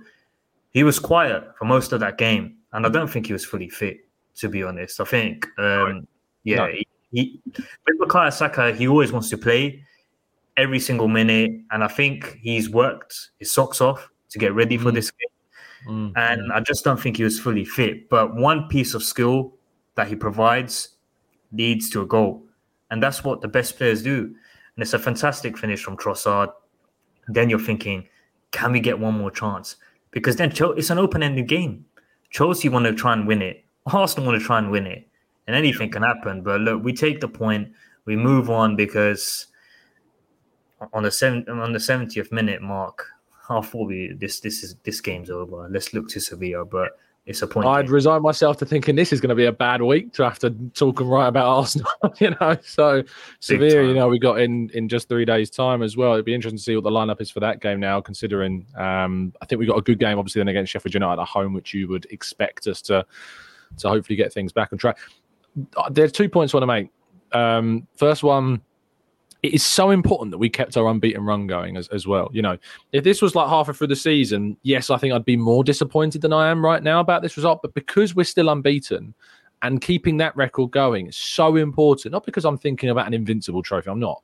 he 0.71 0.83
was 0.83 0.99
quiet 0.99 1.43
for 1.57 1.65
most 1.65 1.91
of 1.91 1.99
that 1.99 2.17
game 2.17 2.59
and 2.73 2.85
I 2.85 2.89
don't 2.89 3.09
think 3.09 3.27
he 3.27 3.33
was 3.33 3.45
fully 3.45 3.69
fit. 3.69 3.97
To 4.35 4.47
be 4.47 4.63
honest, 4.63 5.01
I 5.01 5.03
think 5.03 5.47
um, 5.57 6.07
yeah, 6.43 6.57
no. 6.57 6.67
he, 6.67 6.87
he 7.11 7.41
with 7.45 7.99
Bukayo 7.99 8.31
Saka, 8.31 8.73
he 8.73 8.87
always 8.87 9.11
wants 9.11 9.29
to 9.31 9.37
play 9.37 9.83
every 10.55 10.79
single 10.79 11.09
minute, 11.09 11.51
and 11.71 11.83
I 11.83 11.89
think 11.89 12.37
he's 12.41 12.69
worked 12.69 13.31
his 13.37 13.51
socks 13.51 13.81
off 13.81 14.09
to 14.29 14.39
get 14.39 14.53
ready 14.53 14.77
for 14.77 14.91
mm. 14.91 14.93
this 14.93 15.11
game. 15.11 15.93
Mm. 15.93 16.13
And 16.15 16.53
I 16.53 16.61
just 16.61 16.85
don't 16.85 16.99
think 16.99 17.17
he 17.17 17.23
was 17.25 17.37
fully 17.37 17.65
fit. 17.65 18.07
But 18.09 18.35
one 18.35 18.69
piece 18.69 18.93
of 18.93 19.03
skill 19.03 19.55
that 19.95 20.07
he 20.07 20.15
provides 20.15 20.89
leads 21.51 21.89
to 21.89 22.01
a 22.01 22.05
goal, 22.05 22.45
and 22.91 23.03
that's 23.03 23.25
what 23.25 23.41
the 23.41 23.49
best 23.49 23.77
players 23.77 24.03
do. 24.03 24.23
And 24.23 24.81
it's 24.81 24.93
a 24.93 24.99
fantastic 24.99 25.57
finish 25.57 25.83
from 25.83 25.97
Trossard. 25.97 26.51
Then 27.29 27.49
you're 27.49 27.59
thinking, 27.59 28.07
can 28.51 28.71
we 28.71 28.79
get 28.79 28.99
one 28.99 29.17
more 29.17 29.31
chance? 29.31 29.75
Because 30.11 30.35
then 30.35 30.51
it's 30.51 30.89
an 30.89 30.97
open-ended 30.97 31.47
game. 31.47 31.85
Chelsea 32.31 32.67
want 32.67 32.85
to 32.85 32.93
try 32.93 33.13
and 33.13 33.27
win 33.27 33.41
it. 33.41 33.63
Arsenal 33.85 34.27
want 34.27 34.39
to 34.39 34.45
try 34.45 34.59
and 34.59 34.71
win 34.71 34.85
it, 34.85 35.07
and 35.47 35.55
anything 35.55 35.89
can 35.89 36.03
happen. 36.03 36.41
But 36.41 36.61
look, 36.61 36.83
we 36.83 36.93
take 36.93 37.21
the 37.21 37.27
point, 37.27 37.71
we 38.05 38.15
move 38.15 38.49
on 38.49 38.75
because 38.75 39.47
on 40.93 41.03
the 41.03 41.11
seven 41.11 41.47
on 41.47 41.73
the 41.73 41.79
seventieth 41.79 42.31
minute 42.31 42.61
mark, 42.61 43.05
I 43.49 43.61
thought 43.61 43.87
we 43.87 44.13
this 44.13 44.39
this 44.39 44.63
is 44.63 44.75
this 44.83 45.01
game's 45.01 45.29
over. 45.29 45.67
Let's 45.69 45.93
look 45.93 46.09
to 46.09 46.19
Sevilla, 46.19 46.65
but 46.65 46.97
it's 47.25 47.41
a 47.41 47.47
point. 47.47 47.67
I'd 47.67 47.89
resign 47.89 48.21
myself 48.21 48.57
to 48.57 48.65
thinking 48.65 48.95
this 48.95 49.13
is 49.13 49.21
going 49.21 49.29
to 49.29 49.35
be 49.35 49.45
a 49.45 49.51
bad 49.51 49.81
week 49.81 50.13
to 50.13 50.23
have 50.23 50.39
to 50.39 50.49
talk 50.73 50.99
and 50.99 51.11
write 51.11 51.27
about 51.27 51.45
Arsenal. 51.47 51.91
you 52.19 52.35
know, 52.41 52.57
so 52.63 53.03
Sevilla, 53.39 53.83
you 53.83 53.93
know, 53.93 54.07
we 54.07 54.17
got 54.17 54.39
in 54.39 54.69
in 54.73 54.89
just 54.89 55.07
three 55.09 55.25
days' 55.25 55.49
time 55.49 55.83
as 55.83 55.95
well. 55.95 56.13
It'd 56.13 56.25
be 56.25 56.33
interesting 56.33 56.57
to 56.57 56.63
see 56.63 56.75
what 56.75 56.83
the 56.83 56.89
lineup 56.89 57.21
is 57.21 57.29
for 57.29 57.39
that 57.41 57.61
game 57.61 57.79
now. 57.79 58.01
Considering, 58.01 58.65
um, 58.75 59.33
I 59.41 59.45
think 59.45 59.59
we 59.59 59.67
got 59.67 59.77
a 59.77 59.81
good 59.81 59.99
game 59.99 60.17
obviously 60.17 60.39
then 60.39 60.47
against 60.47 60.71
Sheffield 60.71 60.93
United 60.93 61.21
at 61.21 61.27
home, 61.27 61.53
which 61.53 61.73
you 61.73 61.87
would 61.87 62.05
expect 62.05 62.67
us 62.67 62.81
to 62.83 63.05
to 63.77 63.89
hopefully 63.89 64.15
get 64.15 64.33
things 64.33 64.51
back 64.51 64.73
on 64.73 64.79
track. 64.79 64.97
There's 65.91 66.11
two 66.11 66.29
points 66.29 66.53
I 66.53 66.57
want 66.57 66.63
to 66.63 66.67
make. 66.67 66.89
Um, 67.31 67.87
first 67.95 68.23
one 68.23 68.61
it 69.41 69.53
is 69.53 69.65
so 69.65 69.91
important 69.91 70.31
that 70.31 70.37
we 70.37 70.49
kept 70.49 70.75
our 70.75 70.87
unbeaten 70.87 71.23
run 71.23 71.47
going 71.47 71.77
as, 71.77 71.87
as 71.89 72.05
well. 72.05 72.29
You 72.33 72.41
know, 72.41 72.57
if 72.91 73.03
this 73.03 73.21
was 73.21 73.35
like 73.35 73.47
halfway 73.47 73.73
through 73.73 73.87
the 73.87 73.95
season, 73.95 74.57
yes, 74.63 74.89
I 74.89 74.97
think 74.97 75.13
I'd 75.13 75.25
be 75.25 75.37
more 75.37 75.63
disappointed 75.63 76.21
than 76.21 76.33
I 76.33 76.49
am 76.49 76.63
right 76.63 76.83
now 76.83 76.99
about 76.99 77.21
this 77.21 77.37
result. 77.37 77.61
But 77.61 77.73
because 77.73 78.15
we're 78.15 78.25
still 78.25 78.49
unbeaten 78.49 79.13
and 79.61 79.81
keeping 79.81 80.17
that 80.17 80.35
record 80.35 80.71
going 80.71 81.07
is 81.07 81.17
so 81.17 81.55
important, 81.55 82.11
not 82.11 82.25
because 82.25 82.43
I'm 82.43 82.57
thinking 82.57 82.89
about 82.89 83.07
an 83.07 83.13
invincible 83.13 83.63
trophy, 83.63 83.89
I'm 83.89 83.99
not. 83.99 84.21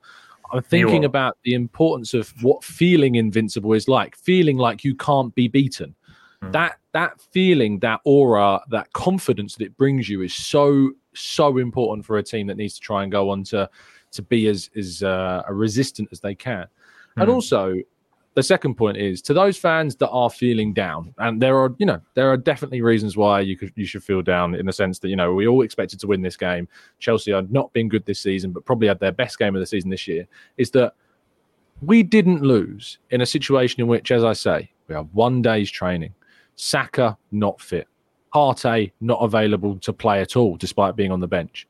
I'm 0.52 0.62
thinking 0.62 1.04
about 1.04 1.38
the 1.42 1.54
importance 1.54 2.14
of 2.14 2.32
what 2.42 2.62
feeling 2.62 3.16
invincible 3.16 3.72
is 3.72 3.88
like, 3.88 4.16
feeling 4.16 4.58
like 4.58 4.84
you 4.84 4.94
can't 4.94 5.34
be 5.34 5.48
beaten. 5.48 5.94
Mm. 6.42 6.52
That 6.52 6.78
that 6.92 7.20
feeling, 7.32 7.78
that 7.80 8.00
aura, 8.04 8.60
that 8.70 8.92
confidence 8.92 9.56
that 9.56 9.64
it 9.64 9.76
brings 9.76 10.08
you 10.08 10.22
is 10.22 10.34
so 10.34 10.92
so 11.14 11.58
important 11.58 12.04
for 12.04 12.18
a 12.18 12.22
team 12.22 12.46
that 12.46 12.56
needs 12.56 12.74
to 12.74 12.80
try 12.80 13.02
and 13.02 13.10
go 13.10 13.30
on 13.30 13.42
to 13.44 13.68
to 14.12 14.22
be 14.22 14.48
as 14.48 14.70
as 14.76 15.02
uh, 15.02 15.42
resistant 15.48 16.08
as 16.12 16.20
they 16.20 16.34
can. 16.34 16.62
Mm. 16.62 17.22
And 17.22 17.28
hmm. 17.28 17.34
also, 17.34 17.76
the 18.36 18.42
second 18.42 18.74
point 18.74 18.98
is 18.98 19.22
to 19.22 19.32
those 19.32 19.56
fans 19.56 19.96
that 19.96 20.10
are 20.10 20.28
feeling 20.28 20.74
down, 20.74 21.14
and 21.18 21.40
there 21.40 21.58
are 21.58 21.74
you 21.78 21.86
know 21.86 22.00
there 22.14 22.30
are 22.30 22.36
definitely 22.36 22.82
reasons 22.82 23.16
why 23.16 23.40
you 23.40 23.56
could 23.56 23.72
you 23.76 23.86
should 23.86 24.04
feel 24.04 24.20
down 24.20 24.54
in 24.54 24.66
the 24.66 24.72
sense 24.72 24.98
that 24.98 25.08
you 25.08 25.16
know 25.16 25.32
we 25.32 25.48
all 25.48 25.62
expected 25.62 25.98
to 26.00 26.06
win 26.06 26.20
this 26.20 26.36
game. 26.36 26.68
Chelsea 26.98 27.32
are 27.32 27.42
not 27.48 27.72
been 27.72 27.88
good 27.88 28.04
this 28.04 28.20
season, 28.20 28.52
but 28.52 28.64
probably 28.66 28.88
had 28.88 29.00
their 29.00 29.10
best 29.10 29.38
game 29.38 29.56
of 29.56 29.60
the 29.60 29.66
season 29.66 29.88
this 29.88 30.06
year. 30.06 30.28
Is 30.58 30.70
that 30.72 30.92
we 31.80 32.02
didn't 32.02 32.42
lose 32.42 32.98
in 33.10 33.22
a 33.22 33.26
situation 33.26 33.80
in 33.80 33.86
which, 33.86 34.10
as 34.12 34.22
I 34.22 34.34
say, 34.34 34.70
we 34.86 34.94
have 34.94 35.08
one 35.12 35.40
day's 35.40 35.70
training. 35.70 36.14
Saka 36.56 37.16
not 37.32 37.58
fit. 37.58 37.88
Partey 38.34 38.92
not 39.00 39.20
available 39.20 39.78
to 39.78 39.94
play 39.94 40.20
at 40.20 40.36
all, 40.36 40.56
despite 40.56 40.94
being 40.94 41.10
on 41.10 41.20
the 41.20 41.26
bench. 41.26 41.66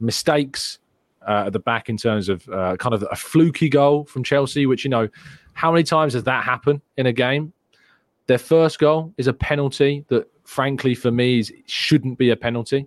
Mistakes 0.00 0.80
uh, 1.26 1.44
at 1.46 1.52
the 1.52 1.58
back 1.58 1.88
in 1.88 1.96
terms 1.96 2.28
of 2.28 2.48
uh, 2.48 2.76
kind 2.76 2.94
of 2.94 3.04
a 3.10 3.16
fluky 3.16 3.68
goal 3.68 4.04
from 4.04 4.24
Chelsea, 4.24 4.66
which, 4.66 4.84
you 4.84 4.90
know, 4.90 5.08
how 5.52 5.70
many 5.72 5.84
times 5.84 6.14
has 6.14 6.24
that 6.24 6.44
happened 6.44 6.80
in 6.96 7.06
a 7.06 7.12
game? 7.12 7.52
Their 8.26 8.38
first 8.38 8.78
goal 8.78 9.12
is 9.18 9.26
a 9.26 9.32
penalty 9.32 10.04
that, 10.08 10.30
frankly, 10.44 10.94
for 10.94 11.10
me, 11.10 11.40
is, 11.40 11.52
shouldn't 11.66 12.18
be 12.18 12.30
a 12.30 12.36
penalty. 12.36 12.86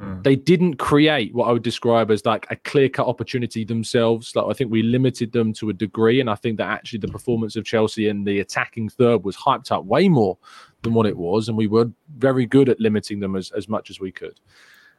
Mm. 0.00 0.22
They 0.22 0.36
didn't 0.36 0.76
create 0.76 1.34
what 1.34 1.48
I 1.48 1.52
would 1.52 1.62
describe 1.62 2.10
as 2.10 2.24
like 2.24 2.46
a 2.50 2.56
clear 2.56 2.88
cut 2.88 3.06
opportunity 3.06 3.64
themselves. 3.64 4.34
Like 4.34 4.46
I 4.48 4.52
think 4.54 4.70
we 4.70 4.82
limited 4.82 5.32
them 5.32 5.52
to 5.54 5.68
a 5.70 5.72
degree, 5.72 6.20
and 6.20 6.30
I 6.30 6.34
think 6.34 6.56
that 6.56 6.68
actually 6.68 7.00
the 7.00 7.08
performance 7.08 7.56
of 7.56 7.64
Chelsea 7.64 8.08
in 8.08 8.24
the 8.24 8.40
attacking 8.40 8.88
third 8.88 9.24
was 9.24 9.36
hyped 9.36 9.70
up 9.70 9.84
way 9.84 10.08
more 10.08 10.38
than 10.82 10.94
what 10.94 11.06
it 11.06 11.16
was, 11.16 11.48
and 11.48 11.56
we 11.56 11.66
were 11.66 11.90
very 12.16 12.46
good 12.46 12.68
at 12.68 12.80
limiting 12.80 13.20
them 13.20 13.36
as, 13.36 13.50
as 13.50 13.68
much 13.68 13.90
as 13.90 14.00
we 14.00 14.10
could. 14.10 14.40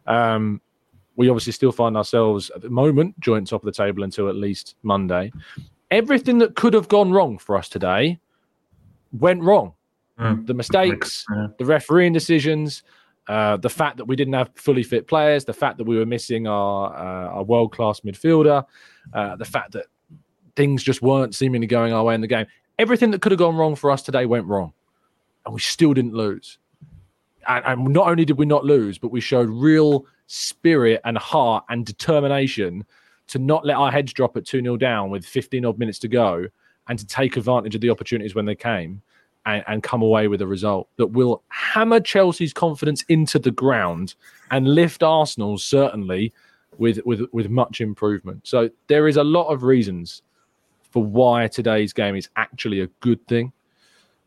Um, 0.05 0.61
we 1.15 1.29
obviously 1.29 1.53
still 1.53 1.71
find 1.71 1.97
ourselves 1.97 2.49
at 2.55 2.61
the 2.61 2.69
moment 2.69 3.19
joint 3.19 3.47
top 3.47 3.61
of 3.61 3.65
the 3.65 3.71
table 3.71 4.03
until 4.03 4.29
at 4.29 4.35
least 4.35 4.75
Monday. 4.83 5.31
Everything 5.89 6.37
that 6.39 6.55
could 6.55 6.73
have 6.73 6.87
gone 6.87 7.11
wrong 7.11 7.37
for 7.37 7.57
us 7.57 7.67
today 7.67 8.19
went 9.11 9.43
wrong. 9.43 9.73
Mm. 10.19 10.45
The 10.47 10.53
mistakes, 10.53 11.25
the 11.57 11.65
refereeing 11.65 12.13
decisions, 12.13 12.83
uh, 13.27 13.57
the 13.57 13.69
fact 13.69 13.97
that 13.97 14.05
we 14.05 14.15
didn't 14.15 14.33
have 14.33 14.49
fully 14.55 14.83
fit 14.83 15.07
players, 15.07 15.45
the 15.45 15.53
fact 15.53 15.77
that 15.77 15.83
we 15.83 15.97
were 15.97 16.05
missing 16.05 16.47
our, 16.47 16.93
uh, 16.95 17.29
our 17.29 17.43
world 17.43 17.71
class 17.71 18.01
midfielder, 18.01 18.65
uh, 19.13 19.35
the 19.35 19.45
fact 19.45 19.71
that 19.73 19.85
things 20.55 20.83
just 20.83 21.01
weren't 21.01 21.35
seemingly 21.35 21.67
going 21.67 21.93
our 21.93 22.03
way 22.03 22.15
in 22.15 22.21
the 22.21 22.27
game. 22.27 22.45
Everything 22.79 23.11
that 23.11 23.21
could 23.21 23.31
have 23.31 23.39
gone 23.39 23.55
wrong 23.55 23.75
for 23.75 23.91
us 23.91 24.01
today 24.01 24.25
went 24.25 24.45
wrong, 24.45 24.73
and 25.45 25.53
we 25.53 25.59
still 25.59 25.93
didn't 25.93 26.13
lose. 26.13 26.57
And, 27.47 27.65
and 27.65 27.87
not 27.89 28.07
only 28.07 28.25
did 28.25 28.37
we 28.37 28.45
not 28.45 28.65
lose, 28.65 28.97
but 28.97 29.11
we 29.11 29.21
showed 29.21 29.49
real 29.49 30.05
spirit 30.31 31.01
and 31.03 31.17
heart 31.17 31.65
and 31.69 31.85
determination 31.85 32.85
to 33.27 33.37
not 33.37 33.65
let 33.65 33.75
our 33.75 33.91
heads 33.91 34.13
drop 34.13 34.37
at 34.37 34.45
2 34.45 34.61
0 34.61 34.77
down 34.77 35.09
with 35.09 35.25
15 35.25 35.65
odd 35.65 35.77
minutes 35.77 35.99
to 35.99 36.07
go 36.07 36.47
and 36.87 36.97
to 36.97 37.05
take 37.05 37.35
advantage 37.35 37.75
of 37.75 37.81
the 37.81 37.89
opportunities 37.89 38.33
when 38.33 38.45
they 38.45 38.55
came 38.55 39.01
and, 39.45 39.63
and, 39.67 39.83
come 39.83 40.01
away 40.01 40.27
with 40.27 40.41
a 40.41 40.47
result 40.47 40.87
that 40.97 41.07
will 41.07 41.43
hammer 41.49 41.99
Chelsea's 41.99 42.53
confidence 42.53 43.03
into 43.09 43.39
the 43.39 43.51
ground 43.51 44.15
and 44.51 44.73
lift 44.73 45.03
Arsenal's 45.03 45.63
certainly 45.63 46.31
with 46.77 46.99
with 47.05 47.23
with 47.33 47.49
much 47.49 47.81
improvement. 47.81 48.47
So 48.47 48.69
there 48.87 49.09
is 49.09 49.17
a 49.17 49.23
lot 49.23 49.49
of 49.49 49.63
reasons 49.63 50.21
for 50.91 51.03
why 51.03 51.47
today's 51.47 51.91
game 51.91 52.15
is 52.15 52.29
actually 52.37 52.79
a 52.79 52.87
good 53.01 53.25
thing 53.27 53.51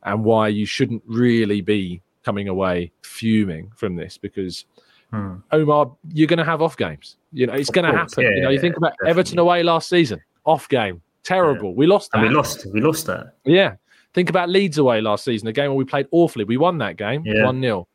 and 0.02 0.22
why 0.22 0.48
you 0.48 0.66
shouldn't 0.66 1.02
really 1.06 1.62
be 1.62 2.02
coming 2.24 2.48
away 2.48 2.90
fuming 3.02 3.70
from 3.74 3.96
this 3.96 4.18
because 4.18 4.66
hmm. 5.14 5.56
Umar, 5.56 5.92
you're 6.12 6.26
going 6.26 6.38
to 6.38 6.44
have 6.44 6.62
off 6.62 6.76
games. 6.76 7.16
You 7.32 7.46
know, 7.46 7.54
it's 7.54 7.70
going 7.70 7.90
to 7.90 7.96
happen. 7.96 8.24
Yeah, 8.24 8.30
you 8.30 8.42
know, 8.42 8.50
you 8.50 8.60
think 8.60 8.76
about 8.76 8.92
definitely. 8.92 9.10
Everton 9.10 9.38
away 9.38 9.62
last 9.62 9.88
season, 9.88 10.20
off 10.44 10.68
game, 10.68 11.02
terrible. 11.22 11.70
Yeah. 11.70 11.76
We 11.76 11.86
lost 11.86 12.10
that. 12.12 12.18
And 12.18 12.28
we 12.28 12.34
lost. 12.34 12.66
We 12.72 12.80
lost 12.80 13.06
that. 13.06 13.36
Yeah. 13.44 13.76
Think 14.12 14.30
about 14.30 14.48
Leeds 14.48 14.78
away 14.78 15.00
last 15.00 15.24
season, 15.24 15.48
a 15.48 15.52
game 15.52 15.70
where 15.70 15.76
we 15.76 15.84
played 15.84 16.06
awfully. 16.12 16.44
We 16.44 16.56
won 16.56 16.78
that 16.78 16.96
game, 16.96 17.22
yeah. 17.26 17.44
1 17.44 17.60
0. 17.60 17.88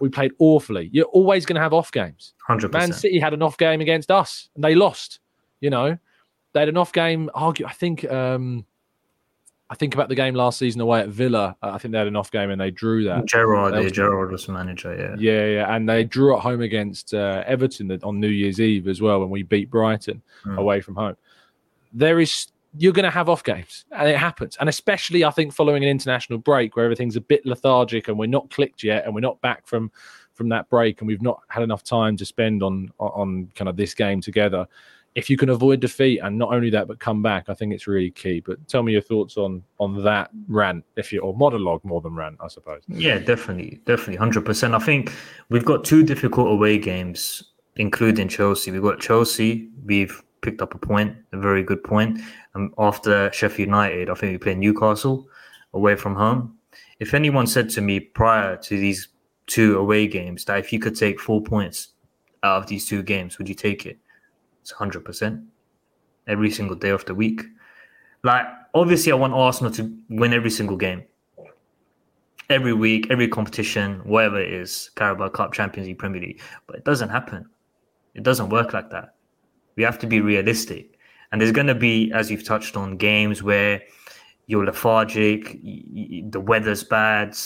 We 0.00 0.08
played 0.08 0.32
awfully. 0.38 0.90
You're 0.92 1.06
always 1.06 1.46
going 1.46 1.54
to 1.54 1.62
have 1.62 1.72
off 1.72 1.92
games. 1.92 2.34
100%. 2.48 2.72
Man 2.72 2.92
City 2.92 3.18
had 3.18 3.32
an 3.32 3.42
off 3.42 3.56
game 3.56 3.80
against 3.80 4.10
us 4.10 4.50
and 4.54 4.64
they 4.64 4.74
lost. 4.74 5.20
You 5.60 5.70
know, 5.70 5.96
they 6.52 6.60
had 6.60 6.68
an 6.68 6.76
off 6.76 6.92
game. 6.92 7.30
Argue, 7.34 7.66
I 7.66 7.72
think. 7.72 8.04
um 8.10 8.66
I 9.68 9.74
think 9.74 9.94
about 9.94 10.08
the 10.08 10.14
game 10.14 10.34
last 10.34 10.58
season 10.58 10.80
away 10.80 11.00
at 11.00 11.08
Villa. 11.08 11.56
Uh, 11.60 11.70
I 11.70 11.78
think 11.78 11.92
they 11.92 11.98
had 11.98 12.06
an 12.06 12.14
off 12.14 12.30
game 12.30 12.50
and 12.50 12.60
they 12.60 12.70
drew 12.70 13.04
that. 13.04 13.26
Gerrard, 13.26 13.74
yeah, 13.74 13.88
Gerrard 13.88 14.30
was 14.30 14.46
the 14.46 14.52
manager, 14.52 14.94
yeah. 14.96 15.16
Yeah, 15.18 15.46
yeah, 15.46 15.74
and 15.74 15.88
they 15.88 16.04
drew 16.04 16.36
at 16.36 16.42
home 16.42 16.60
against 16.60 17.12
uh, 17.12 17.42
Everton 17.46 17.90
on 18.04 18.20
New 18.20 18.28
Year's 18.28 18.60
Eve 18.60 18.86
as 18.86 19.00
well 19.00 19.20
when 19.20 19.30
we 19.30 19.42
beat 19.42 19.68
Brighton 19.68 20.22
mm. 20.44 20.56
away 20.56 20.80
from 20.80 20.94
home. 20.94 21.16
There 21.92 22.20
is 22.20 22.46
you're 22.78 22.92
going 22.92 23.04
to 23.04 23.10
have 23.10 23.28
off 23.28 23.42
games, 23.42 23.84
and 23.90 24.08
it 24.08 24.18
happens. 24.18 24.56
And 24.60 24.68
especially, 24.68 25.24
I 25.24 25.30
think, 25.30 25.52
following 25.52 25.82
an 25.82 25.88
international 25.88 26.38
break 26.38 26.76
where 26.76 26.84
everything's 26.84 27.16
a 27.16 27.20
bit 27.20 27.44
lethargic 27.46 28.08
and 28.08 28.18
we're 28.18 28.26
not 28.26 28.50
clicked 28.50 28.82
yet, 28.82 29.04
and 29.04 29.14
we're 29.14 29.20
not 29.20 29.40
back 29.40 29.66
from 29.66 29.90
from 30.34 30.50
that 30.50 30.68
break, 30.68 31.00
and 31.00 31.08
we've 31.08 31.22
not 31.22 31.40
had 31.48 31.62
enough 31.62 31.82
time 31.82 32.16
to 32.18 32.24
spend 32.24 32.62
on 32.62 32.92
on 32.98 33.50
kind 33.54 33.68
of 33.68 33.76
this 33.76 33.94
game 33.94 34.20
together. 34.20 34.66
If 35.16 35.28
you 35.28 35.36
can 35.36 35.48
avoid 35.48 35.80
defeat 35.80 36.20
and 36.20 36.38
not 36.38 36.52
only 36.52 36.70
that, 36.70 36.86
but 36.86 37.00
come 37.00 37.22
back, 37.22 37.48
I 37.48 37.54
think 37.54 37.72
it's 37.72 37.86
really 37.86 38.10
key. 38.10 38.40
But 38.40 38.68
tell 38.68 38.82
me 38.82 38.92
your 38.92 39.00
thoughts 39.00 39.36
on 39.36 39.62
on 39.78 40.04
that 40.04 40.30
rant, 40.46 40.84
if 40.96 41.12
you 41.12 41.20
or 41.20 41.34
monologue 41.34 41.84
more 41.84 42.00
than 42.00 42.14
rant, 42.14 42.36
I 42.40 42.48
suppose. 42.48 42.82
Yeah, 42.86 43.18
definitely, 43.18 43.80
definitely, 43.86 44.16
hundred 44.16 44.44
percent. 44.44 44.74
I 44.74 44.78
think 44.78 45.12
we've 45.48 45.64
got 45.64 45.84
two 45.84 46.04
difficult 46.04 46.48
away 46.52 46.78
games, 46.78 47.42
including 47.76 48.28
Chelsea. 48.28 48.70
We've 48.70 48.82
got 48.82 49.00
Chelsea. 49.00 49.70
We've 49.84 50.22
picked 50.42 50.62
up 50.62 50.74
a 50.74 50.78
point, 50.78 51.16
a 51.32 51.38
very 51.38 51.62
good 51.64 51.82
point. 51.82 52.20
Um, 52.54 52.72
after 52.78 53.32
Sheffield 53.32 53.66
United, 53.68 54.10
I 54.10 54.14
think 54.14 54.32
we 54.32 54.38
play 54.38 54.54
Newcastle 54.54 55.28
away 55.72 55.96
from 55.96 56.14
home. 56.14 56.56
If 57.00 57.14
anyone 57.14 57.46
said 57.46 57.68
to 57.70 57.80
me 57.80 58.00
prior 58.00 58.56
to 58.56 58.78
these 58.78 59.08
two 59.46 59.78
away 59.78 60.06
games 60.06 60.44
that 60.44 60.58
if 60.58 60.72
you 60.72 60.78
could 60.78 60.96
take 60.96 61.20
four 61.20 61.42
points 61.42 61.88
out 62.42 62.62
of 62.62 62.66
these 62.68 62.86
two 62.86 63.02
games, 63.02 63.38
would 63.38 63.48
you 63.48 63.54
take 63.54 63.86
it? 63.86 63.98
It's 64.66 64.72
100% 64.72 65.44
every 66.26 66.50
single 66.50 66.74
day 66.74 66.88
of 66.88 67.04
the 67.04 67.14
week. 67.14 67.44
Like, 68.24 68.46
obviously, 68.74 69.12
I 69.12 69.14
want 69.14 69.32
Arsenal 69.32 69.72
to 69.74 69.96
win 70.08 70.32
every 70.32 70.50
single 70.50 70.76
game. 70.76 71.04
Every 72.50 72.72
week, 72.72 73.06
every 73.08 73.28
competition, 73.28 74.00
whatever 74.00 74.40
it 74.40 74.52
is, 74.52 74.90
Carabao 74.96 75.28
Cup, 75.28 75.52
Champions 75.52 75.86
League, 75.86 75.98
Premier 75.98 76.20
League. 76.20 76.40
But 76.66 76.78
it 76.78 76.84
doesn't 76.84 77.10
happen. 77.10 77.48
It 78.16 78.24
doesn't 78.24 78.48
work 78.48 78.72
like 78.72 78.90
that. 78.90 79.14
We 79.76 79.84
have 79.84 80.00
to 80.00 80.06
be 80.08 80.20
realistic. 80.20 80.98
And 81.30 81.40
there's 81.40 81.52
going 81.52 81.68
to 81.68 81.74
be, 81.76 82.10
as 82.10 82.28
you've 82.28 82.44
touched 82.44 82.76
on, 82.76 82.96
games 82.96 83.44
where 83.44 83.80
you're 84.48 84.64
lethargic, 84.64 85.62
the 85.62 86.40
weather's 86.40 86.82
bad, 86.82 87.36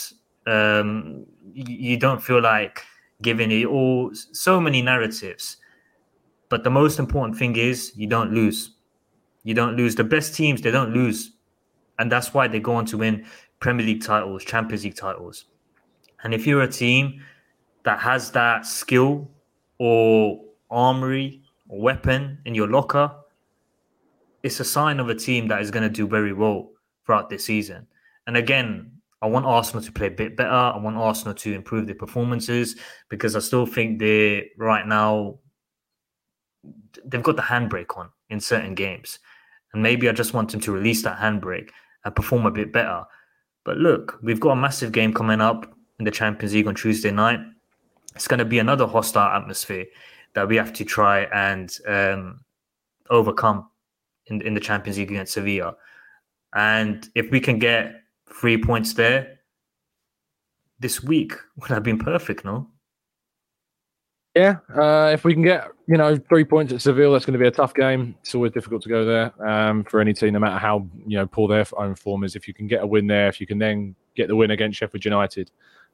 um, 0.47 1.27
you 1.53 1.97
don't 1.97 2.23
feel 2.23 2.41
like 2.41 2.83
giving 3.21 3.51
it 3.51 3.67
all. 3.67 4.09
So 4.13 4.59
many 4.59 4.81
narratives. 4.81 5.57
But 6.51 6.65
the 6.65 6.69
most 6.69 6.99
important 6.99 7.37
thing 7.37 7.55
is 7.55 7.93
you 7.95 8.07
don't 8.07 8.33
lose. 8.33 8.71
You 9.43 9.53
don't 9.53 9.77
lose. 9.77 9.95
The 9.95 10.03
best 10.03 10.35
teams, 10.35 10.61
they 10.61 10.69
don't 10.69 10.93
lose. 10.93 11.31
And 11.97 12.11
that's 12.11 12.33
why 12.33 12.49
they 12.49 12.59
go 12.59 12.75
on 12.75 12.85
to 12.87 12.97
win 12.97 13.25
Premier 13.61 13.85
League 13.85 14.03
titles, 14.03 14.43
Champions 14.43 14.83
League 14.83 14.97
titles. 14.97 15.45
And 16.23 16.33
if 16.33 16.45
you're 16.45 16.63
a 16.63 16.67
team 16.67 17.23
that 17.83 17.99
has 17.99 18.31
that 18.31 18.65
skill 18.65 19.31
or 19.77 20.43
armory 20.69 21.41
or 21.69 21.79
weapon 21.79 22.37
in 22.43 22.53
your 22.53 22.67
locker, 22.67 23.09
it's 24.43 24.59
a 24.59 24.65
sign 24.65 24.99
of 24.99 25.07
a 25.07 25.15
team 25.15 25.47
that 25.47 25.61
is 25.61 25.71
going 25.71 25.83
to 25.83 25.89
do 25.89 26.05
very 26.05 26.33
well 26.33 26.71
throughout 27.05 27.29
this 27.29 27.45
season. 27.45 27.87
And 28.27 28.35
again, 28.35 28.91
I 29.21 29.27
want 29.27 29.45
Arsenal 29.45 29.81
to 29.83 29.91
play 29.93 30.07
a 30.07 30.11
bit 30.11 30.35
better. 30.35 30.51
I 30.51 30.77
want 30.77 30.97
Arsenal 30.97 31.33
to 31.33 31.53
improve 31.53 31.85
their 31.85 31.95
performances 31.95 32.75
because 33.07 33.37
I 33.37 33.39
still 33.39 33.65
think 33.65 33.99
they 33.99 34.49
right 34.57 34.85
now 34.85 35.39
they've 37.05 37.23
got 37.23 37.35
the 37.35 37.41
handbrake 37.41 37.97
on 37.97 38.09
in 38.29 38.39
certain 38.39 38.75
games. 38.75 39.19
And 39.73 39.81
maybe 39.81 40.09
I 40.09 40.11
just 40.11 40.33
want 40.33 40.51
them 40.51 40.61
to 40.61 40.71
release 40.71 41.01
that 41.03 41.19
handbrake 41.19 41.69
and 42.03 42.15
perform 42.15 42.45
a 42.45 42.51
bit 42.51 42.73
better. 42.73 43.03
But 43.63 43.77
look, 43.77 44.19
we've 44.21 44.39
got 44.39 44.51
a 44.51 44.55
massive 44.55 44.91
game 44.91 45.13
coming 45.13 45.41
up 45.41 45.73
in 45.99 46.05
the 46.05 46.11
Champions 46.11 46.53
League 46.53 46.67
on 46.67 46.75
Tuesday 46.75 47.11
night. 47.11 47.39
It's 48.15 48.27
going 48.27 48.39
to 48.39 48.45
be 48.45 48.59
another 48.59 48.87
hostile 48.87 49.29
atmosphere 49.29 49.85
that 50.33 50.47
we 50.47 50.55
have 50.57 50.73
to 50.73 50.83
try 50.83 51.21
and 51.33 51.75
um, 51.87 52.41
overcome 53.09 53.69
in, 54.27 54.41
in 54.41 54.53
the 54.53 54.59
Champions 54.59 54.97
League 54.97 55.11
against 55.11 55.33
Sevilla. 55.33 55.75
And 56.53 57.07
if 57.15 57.31
we 57.31 57.39
can 57.39 57.59
get 57.59 58.01
three 58.33 58.57
points 58.57 58.93
there 58.93 59.39
this 60.79 61.03
week, 61.03 61.33
would 61.57 61.69
have 61.69 61.83
been 61.83 61.99
perfect, 61.99 62.43
no? 62.43 62.67
Yeah, 64.35 64.57
uh, 64.73 65.09
if 65.13 65.25
we 65.25 65.33
can 65.33 65.43
get 65.43 65.67
you 65.87 65.97
know 65.97 66.17
three 66.29 66.45
points 66.45 66.71
at 66.71 66.81
Seville, 66.81 67.11
that's 67.11 67.25
going 67.25 67.33
to 67.33 67.39
be 67.39 67.47
a 67.47 67.51
tough 67.51 67.73
game. 67.73 68.15
It's 68.21 68.33
always 68.33 68.53
difficult 68.53 68.81
to 68.83 68.89
go 68.89 69.03
there 69.03 69.33
um, 69.45 69.83
for 69.83 69.99
any 69.99 70.13
team, 70.13 70.33
no 70.33 70.39
matter 70.39 70.57
how 70.57 70.87
you 71.05 71.17
know 71.17 71.27
poor 71.27 71.49
their 71.49 71.65
own 71.77 71.95
form 71.95 72.23
is. 72.23 72.35
If 72.35 72.47
you 72.47 72.53
can 72.53 72.67
get 72.67 72.81
a 72.81 72.87
win 72.87 73.07
there, 73.07 73.27
if 73.27 73.41
you 73.41 73.47
can 73.47 73.59
then 73.59 73.93
get 74.15 74.29
the 74.29 74.35
win 74.35 74.51
against 74.51 74.79
Sheffield 74.79 75.03
United, 75.03 75.51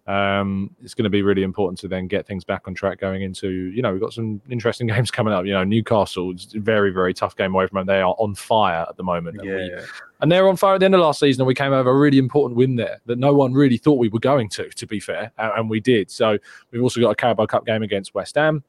um, 0.08 0.74
it's 0.82 0.94
going 0.94 1.04
to 1.04 1.10
be 1.10 1.22
really 1.22 1.44
important 1.44 1.78
to 1.80 1.88
then 1.90 2.08
get 2.08 2.26
things 2.26 2.46
back 2.46 2.64
on 2.68 2.74
track 2.74 2.98
going 3.00 3.24
into, 3.24 3.50
you 3.50 3.82
know, 3.82 3.92
we've 3.92 4.02
got 4.02 4.14
some 4.14 4.42
interesting 4.50 4.88
games 4.94 5.12
coming 5.12 5.34
up. 5.34 5.46
You 5.46 5.52
know, 5.52 5.64
Newcastle, 5.66 6.32
it's 6.32 6.56
a 6.56 6.60
very, 6.60 6.92
very 6.92 7.14
tough 7.14 7.36
game 7.36 7.54
away 7.54 7.68
from 7.68 7.78
them. 7.78 7.88
They 7.88 8.02
are 8.02 8.16
on 8.18 8.34
fire 8.34 8.86
at 8.88 8.96
the 8.96 9.04
moment. 9.04 9.42
Yeah, 9.44 9.52
and, 9.52 9.60
we, 9.60 9.84
and 10.22 10.32
they're 10.32 10.48
on 10.48 10.56
fire 10.56 10.76
at 10.76 10.80
the 10.80 10.86
end 10.86 10.96
of 10.96 11.02
last 11.02 11.20
season, 11.20 11.42
and 11.42 11.48
we 11.48 11.54
came 11.54 11.74
over 11.74 11.90
a 11.90 11.98
really 11.98 12.18
important 12.18 12.56
win 12.58 12.78
there 12.78 13.00
that 13.06 13.20
no 13.20 13.34
one 13.34 13.54
really 13.54 13.78
thought 13.78 14.00
we 14.00 14.08
were 14.08 14.20
going 14.20 14.48
to, 14.50 14.70
to 14.70 14.88
be 14.88 15.00
fair, 15.00 15.32
and, 15.38 15.52
and 15.58 15.70
we 15.70 15.82
did. 15.82 16.10
So 16.10 16.38
we've 16.72 16.82
also 16.82 17.02
got 17.02 17.10
a 17.10 17.16
Carabao 17.16 17.46
Cup 17.48 17.66
game 17.66 17.84
against 17.84 18.16
West 18.16 18.36
Ham. 18.36 18.64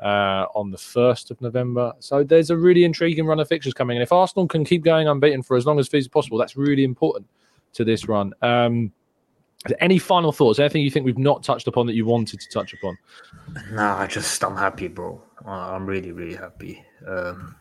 uh, 0.00 0.46
on 0.54 0.70
the 0.70 0.76
1st 0.76 1.30
of 1.30 1.40
November. 1.40 1.92
So 2.00 2.22
there's 2.24 2.50
a 2.50 2.56
really 2.56 2.84
intriguing 2.84 3.26
run 3.26 3.40
of 3.40 3.48
fixtures 3.48 3.74
coming. 3.74 3.96
And 3.96 4.02
if 4.02 4.12
Arsenal 4.12 4.46
can 4.46 4.64
keep 4.64 4.82
going 4.82 5.08
unbeaten 5.08 5.42
for 5.42 5.56
as 5.56 5.66
long 5.66 5.78
as 5.78 5.88
feasibly 5.88 6.12
possible, 6.12 6.38
that's 6.38 6.56
really 6.56 6.84
important 6.84 7.26
to 7.74 7.84
this 7.84 8.08
run. 8.08 8.32
Um, 8.42 8.92
any 9.80 9.98
final 9.98 10.32
thoughts? 10.32 10.58
Anything 10.58 10.82
you 10.82 10.90
think 10.90 11.06
we've 11.06 11.18
not 11.18 11.42
touched 11.42 11.66
upon 11.66 11.86
that 11.86 11.94
you 11.94 12.04
wanted 12.04 12.40
to 12.40 12.48
touch 12.48 12.74
upon? 12.74 12.98
No, 13.72 13.82
I 13.82 14.06
just 14.06 14.42
I'm 14.44 14.56
happy, 14.56 14.88
bro. 14.88 15.20
I'm 15.46 15.86
really 15.86 16.12
really 16.12 16.34
happy 16.34 16.84
um, 17.06 17.54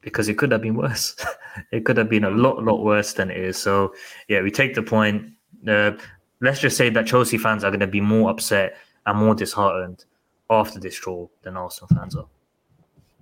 because 0.00 0.28
it 0.28 0.38
could 0.38 0.52
have 0.52 0.62
been 0.62 0.74
worse. 0.74 1.16
it 1.72 1.84
could 1.84 1.96
have 1.96 2.08
been 2.08 2.24
a 2.24 2.30
lot 2.30 2.62
lot 2.62 2.82
worse 2.82 3.12
than 3.14 3.30
it 3.30 3.38
is. 3.38 3.56
So 3.56 3.94
yeah, 4.28 4.42
we 4.42 4.50
take 4.50 4.74
the 4.74 4.82
point. 4.82 5.32
Uh, 5.66 5.92
let's 6.40 6.60
just 6.60 6.76
say 6.76 6.90
that 6.90 7.06
Chelsea 7.06 7.38
fans 7.38 7.64
are 7.64 7.70
going 7.70 7.80
to 7.80 7.86
be 7.86 8.00
more 8.00 8.30
upset 8.30 8.76
and 9.06 9.18
more 9.18 9.34
disheartened 9.34 10.04
after 10.50 10.78
this 10.78 10.98
draw 10.98 11.26
than 11.42 11.56
Arsenal 11.56 11.88
fans 11.94 12.16
are. 12.16 12.26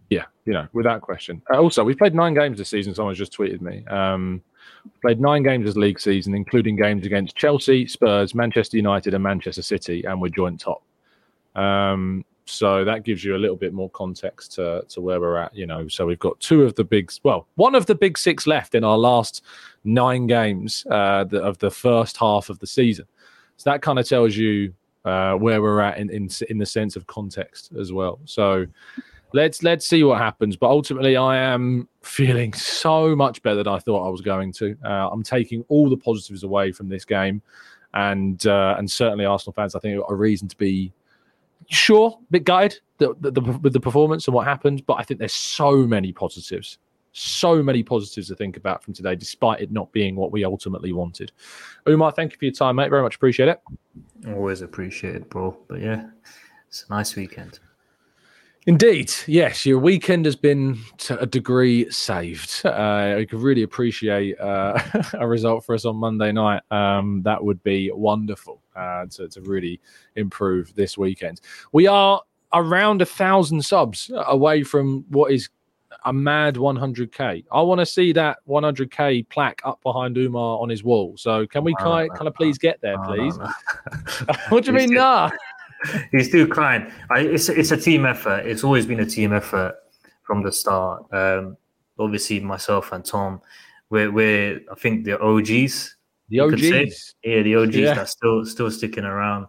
Yeah, 0.09 0.25
you 0.45 0.53
know, 0.53 0.67
without 0.73 1.03
question. 1.03 1.41
Uh, 1.53 1.61
also, 1.61 1.85
we've 1.85 1.97
played 1.97 2.15
nine 2.15 2.35
games 2.35 2.59
this 2.59 2.69
season. 2.69 2.95
Someone 2.95 3.15
just 3.15 3.33
tweeted 3.33 3.61
me. 3.61 3.85
Um, 3.87 4.43
played 5.03 5.21
nine 5.21 5.43
games 5.43 5.67
this 5.67 5.77
league 5.77 6.01
season, 6.01 6.35
including 6.35 6.77
games 6.77 7.07
against 7.07 7.37
Chelsea, 7.37 7.87
Spurs, 7.87 8.35
Manchester 8.35 8.77
United, 8.77 9.15
and 9.15 9.23
Manchester 9.23 9.63
City, 9.63 10.05
and 10.05 10.21
we're 10.21 10.29
joint 10.29 10.61
top. 10.61 10.83
Um, 11.55 12.25
so 12.47 12.85
that 12.85 13.05
gives 13.05 13.23
you 13.25 13.37
a 13.37 13.39
little 13.39 13.57
bit 13.57 13.73
more 13.73 13.91
context 13.91 14.53
to, 14.55 14.85
to 14.89 15.01
where 15.01 15.21
we're 15.21 15.37
at. 15.37 15.55
You 15.55 15.67
know, 15.67 15.89
so 15.89 16.07
we've 16.07 16.19
got 16.19 16.39
two 16.41 16.65
of 16.65 16.75
the 16.75 16.85
big, 16.85 17.13
well, 17.23 17.47
one 17.55 17.75
of 17.75 17.87
the 17.87 17.95
big 17.95 18.19
six 18.19 18.47
left 18.47 18.75
in 18.75 18.83
our 18.85 18.99
last 18.99 19.45
nine 19.85 20.27
games 20.27 20.85
uh, 20.91 21.25
of 21.33 21.59
the 21.59 21.71
first 21.71 22.17
half 22.17 22.51
of 22.51 22.59
the 22.59 22.67
season. 22.67 23.07
So 23.57 23.71
that 23.71 23.83
kind 23.83 23.99
of 23.99 24.09
tells 24.09 24.37
you 24.37 24.75
uh, 25.05 25.35
where 25.35 25.63
we're 25.63 25.81
at 25.81 25.99
in, 25.99 26.11
in 26.11 26.29
in 26.49 26.59
the 26.59 26.67
sense 26.67 26.97
of 26.97 27.07
context 27.07 27.73
as 27.79 27.93
well. 27.93 28.19
So 28.25 28.67
let's 29.33 29.63
let's 29.63 29.87
see 29.87 30.03
what 30.03 30.19
happens. 30.19 30.57
But 30.57 30.71
ultimately, 30.71 31.17
I 31.17 31.37
am 31.37 31.89
feeling 32.03 32.53
so 32.53 33.15
much 33.15 33.43
better 33.43 33.57
than 33.57 33.69
I 33.69 33.79
thought 33.79 34.07
I 34.07 34.11
was 34.11 34.21
going 34.21 34.53
to. 34.55 34.77
Uh, 34.85 35.09
I'm 35.11 35.23
taking 35.23 35.65
all 35.69 35.89
the 35.89 35.97
positives 35.97 36.43
away 36.43 36.73
from 36.73 36.89
this 36.89 37.05
game, 37.05 37.43
and 37.95 38.47
uh, 38.47 38.77
and 38.79 38.91
certainly 38.91 39.25
Arsenal 39.25 39.53
fans, 39.53 39.75
I 39.75 39.81
think, 39.81 39.99
got 39.99 40.11
a 40.11 40.15
reason 40.17 40.49
to 40.49 40.57
be 40.57 40.93
sure, 41.69 42.19
a 42.19 42.39
bit 42.39 42.81
the, 42.99 43.15
the, 43.21 43.41
with 43.63 43.73
the 43.73 43.81
performance 43.81 44.27
and 44.27 44.35
what 44.35 44.47
happened. 44.47 44.85
But 44.87 44.95
I 44.95 45.05
think 45.05 45.21
there's 45.21 45.33
so 45.33 45.87
many 45.87 46.13
positives 46.13 46.79
so 47.13 47.63
many 47.63 47.83
positives 47.83 48.29
to 48.29 48.37
think 48.37 48.57
about 48.57 48.83
from 48.83 48.95
today, 48.95 49.17
despite 49.17 49.61
it 49.61 49.73
not 49.73 49.91
being 49.93 50.17
what 50.17 50.33
we 50.33 50.45
ultimately 50.45 50.93
wanted. 50.93 51.33
Umar, 51.89 52.13
thank 52.13 52.33
you 52.33 52.39
for 52.39 52.45
your 52.45 52.55
time, 52.55 52.77
mate. 52.77 52.91
Very 52.91 53.03
much 53.03 53.17
appreciate 53.17 53.49
it. 53.49 53.61
Always 54.29 54.63
appreciate 54.63 55.17
it, 55.17 55.31
bro. 55.31 55.57
But 55.69 55.81
yeah, 55.81 56.07
it's 56.69 56.85
a 56.89 56.93
nice 56.93 57.17
weekend. 57.17 57.59
Indeed, 58.71 59.13
yes, 59.27 59.67
your 59.67 59.81
weekend 59.81 60.27
has 60.27 60.37
been 60.37 60.79
to 60.99 61.19
a 61.19 61.27
degree 61.27 61.91
saved. 61.91 62.63
Uh, 62.65 63.17
I 63.19 63.27
could 63.29 63.41
really 63.41 63.65
appreciate 63.65 64.39
uh, 64.39 64.81
a 65.15 65.27
result 65.27 65.65
for 65.65 65.75
us 65.75 65.85
on 65.85 65.97
Monday 65.97 66.31
night. 66.31 66.63
Um, 66.71 67.21
that 67.25 67.43
would 67.43 67.61
be 67.65 67.91
wonderful 67.93 68.63
uh, 68.77 69.07
to, 69.07 69.27
to 69.27 69.41
really 69.41 69.81
improve 70.15 70.73
this 70.77 70.97
weekend. 70.97 71.41
We 71.73 71.89
are 71.89 72.23
around 72.53 73.03
a 73.03 73.07
thousand 73.07 73.65
subs 73.65 74.09
away 74.15 74.63
from 74.63 75.05
what 75.09 75.33
is 75.33 75.49
a 76.05 76.13
mad 76.13 76.55
100k. 76.55 77.45
I 77.51 77.63
want 77.63 77.81
to 77.81 77.87
see 77.87 78.13
that 78.13 78.39
100k 78.49 79.29
plaque 79.31 79.61
up 79.65 79.83
behind 79.83 80.17
Umar 80.17 80.61
on 80.61 80.69
his 80.69 80.85
wall. 80.85 81.17
So 81.17 81.45
can 81.45 81.65
we 81.65 81.75
kind, 81.75 82.09
kind 82.15 82.29
of 82.29 82.35
please 82.35 82.57
get 82.57 82.81
there, 82.83 82.99
please? 82.99 83.37
what 84.49 84.63
do 84.63 84.71
you 84.71 84.79
mean, 84.79 84.95
nah? 84.95 85.31
He's 86.13 86.31
too 86.31 86.47
kind. 86.49 86.93
I, 87.11 87.21
it's 87.21 87.49
it's 87.49 87.71
a 87.71 87.77
team 87.77 88.07
effort. 88.07 88.47
It's 88.47 88.65
always 88.65 88.87
been 88.87 89.01
a 89.01 89.07
team 89.07 89.33
effort 89.33 89.77
from 90.23 90.43
the 90.43 90.53
start. 90.53 91.05
Um, 91.13 91.57
obviously, 91.99 92.41
myself 92.41 92.93
and 92.93 93.05
Tom, 93.05 93.41
we're, 93.89 94.11
we're 94.11 94.61
I 94.71 94.75
think 94.77 95.05
the 95.05 95.21
OGs. 95.21 95.97
The 96.29 96.41
OGs, 96.41 97.15
yeah, 97.25 97.43
the 97.43 97.57
OGs 97.57 97.77
yeah. 97.77 97.95
that's 97.95 98.13
still 98.13 98.45
still 98.45 98.71
sticking 98.71 99.05
around. 99.05 99.47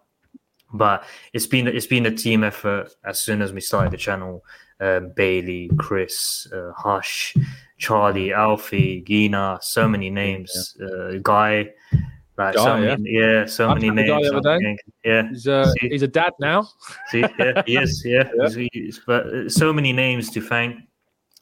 But 0.73 1.03
it's 1.33 1.45
been 1.45 1.67
it's 1.67 1.85
been 1.85 2.05
a 2.05 2.15
team 2.15 2.43
effort 2.43 2.89
as 3.05 3.19
soon 3.19 3.41
as 3.41 3.53
we 3.53 3.61
started 3.61 3.91
the 3.91 3.97
channel 3.97 4.43
um, 4.81 5.11
Bailey, 5.15 5.69
Chris, 5.77 6.47
uh, 6.51 6.71
Hush, 6.75 7.35
Charlie, 7.77 8.33
Alfie, 8.33 9.03
Gina, 9.07 9.59
so 9.61 9.87
many 9.87 10.09
names. 10.09 10.75
Uh, 10.81 11.19
Guy, 11.21 11.69
like 12.37 12.55
Guy, 12.55 12.63
so 12.63 12.77
many, 12.77 13.09
yeah. 13.11 13.21
yeah, 13.21 13.45
so 13.45 13.69
I 13.69 13.73
many 13.73 13.89
names. 13.89 14.79
Yeah, 15.03 15.27
he's, 15.29 15.47
uh, 15.47 15.71
he's 15.79 16.01
a 16.01 16.07
dad 16.07 16.33
now. 16.39 16.69
See, 17.09 17.19
yeah, 17.19 17.61
he 17.65 17.77
is. 17.77 18.03
Yeah, 18.05 18.29
yeah. 18.35 18.49
He's, 18.49 18.69
he's, 18.73 19.01
but 19.05 19.25
uh, 19.27 19.49
so 19.49 19.73
many 19.73 19.91
names 19.93 20.29
to 20.31 20.41
thank. 20.41 20.77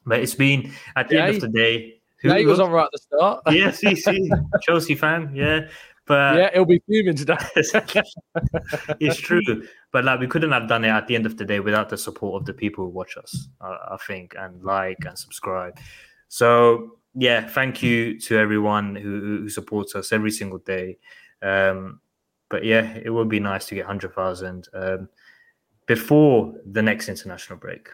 But 0.06 0.20
it's 0.20 0.36
been 0.36 0.72
at 0.96 1.08
the 1.08 1.16
yeah, 1.16 1.26
end 1.26 1.36
of 1.36 1.42
the 1.42 1.50
day. 1.50 2.02
Who, 2.22 2.30
yeah, 2.30 2.40
he 2.40 2.46
was 2.46 2.60
on 2.60 2.72
right 2.72 2.86
at 2.86 2.92
the 2.92 2.98
start. 2.98 3.44
yeah, 3.52 3.72
see, 3.72 3.96
see, 3.96 4.32
Chelsea 4.64 4.96
fan. 4.96 5.32
Yeah, 5.36 5.68
but 6.06 6.36
yeah, 6.36 6.50
it'll 6.52 6.66
be 6.66 6.82
fuming 6.88 7.16
today. 7.16 7.38
it's 7.56 9.18
true, 9.18 9.64
but 9.92 10.04
like 10.04 10.20
we 10.20 10.28
couldn't 10.28 10.52
have 10.52 10.68
done 10.68 10.84
it 10.84 10.90
at 10.90 11.08
the 11.08 11.16
end 11.16 11.28
of 11.28 11.38
the 11.38 11.46
day 11.46 11.60
without 11.60 11.90
the 11.90 11.98
support 11.98 12.42
of 12.42 12.46
the 12.46 12.54
people 12.54 12.86
who 12.86 12.90
watch 12.90 13.16
us. 13.16 13.48
I, 13.62 13.78
I 13.92 13.98
think 14.08 14.34
and 14.38 14.64
like 14.64 14.98
and 15.06 15.18
subscribe. 15.18 15.78
So 16.28 16.99
yeah, 17.16 17.48
thank 17.48 17.82
you 17.82 18.20
to 18.22 18.38
everyone 18.38 18.96
who, 18.96 19.20
who 19.20 19.50
supports 19.50 19.96
us 19.96 20.12
every 20.12 20.32
single 20.32 20.60
day. 20.60 20.98
Um, 21.42 22.02
but 22.50 22.64
yeah, 22.64 22.98
it 23.04 23.10
would 23.10 23.30
be 23.30 23.40
nice 23.40 23.68
to 23.68 23.76
get 23.76 23.86
hundred 23.86 24.14
thousand 24.14 24.68
um, 24.74 25.10
before 25.86 26.54
the 26.66 26.82
next 26.82 27.10
international 27.10 27.60
break. 27.60 27.90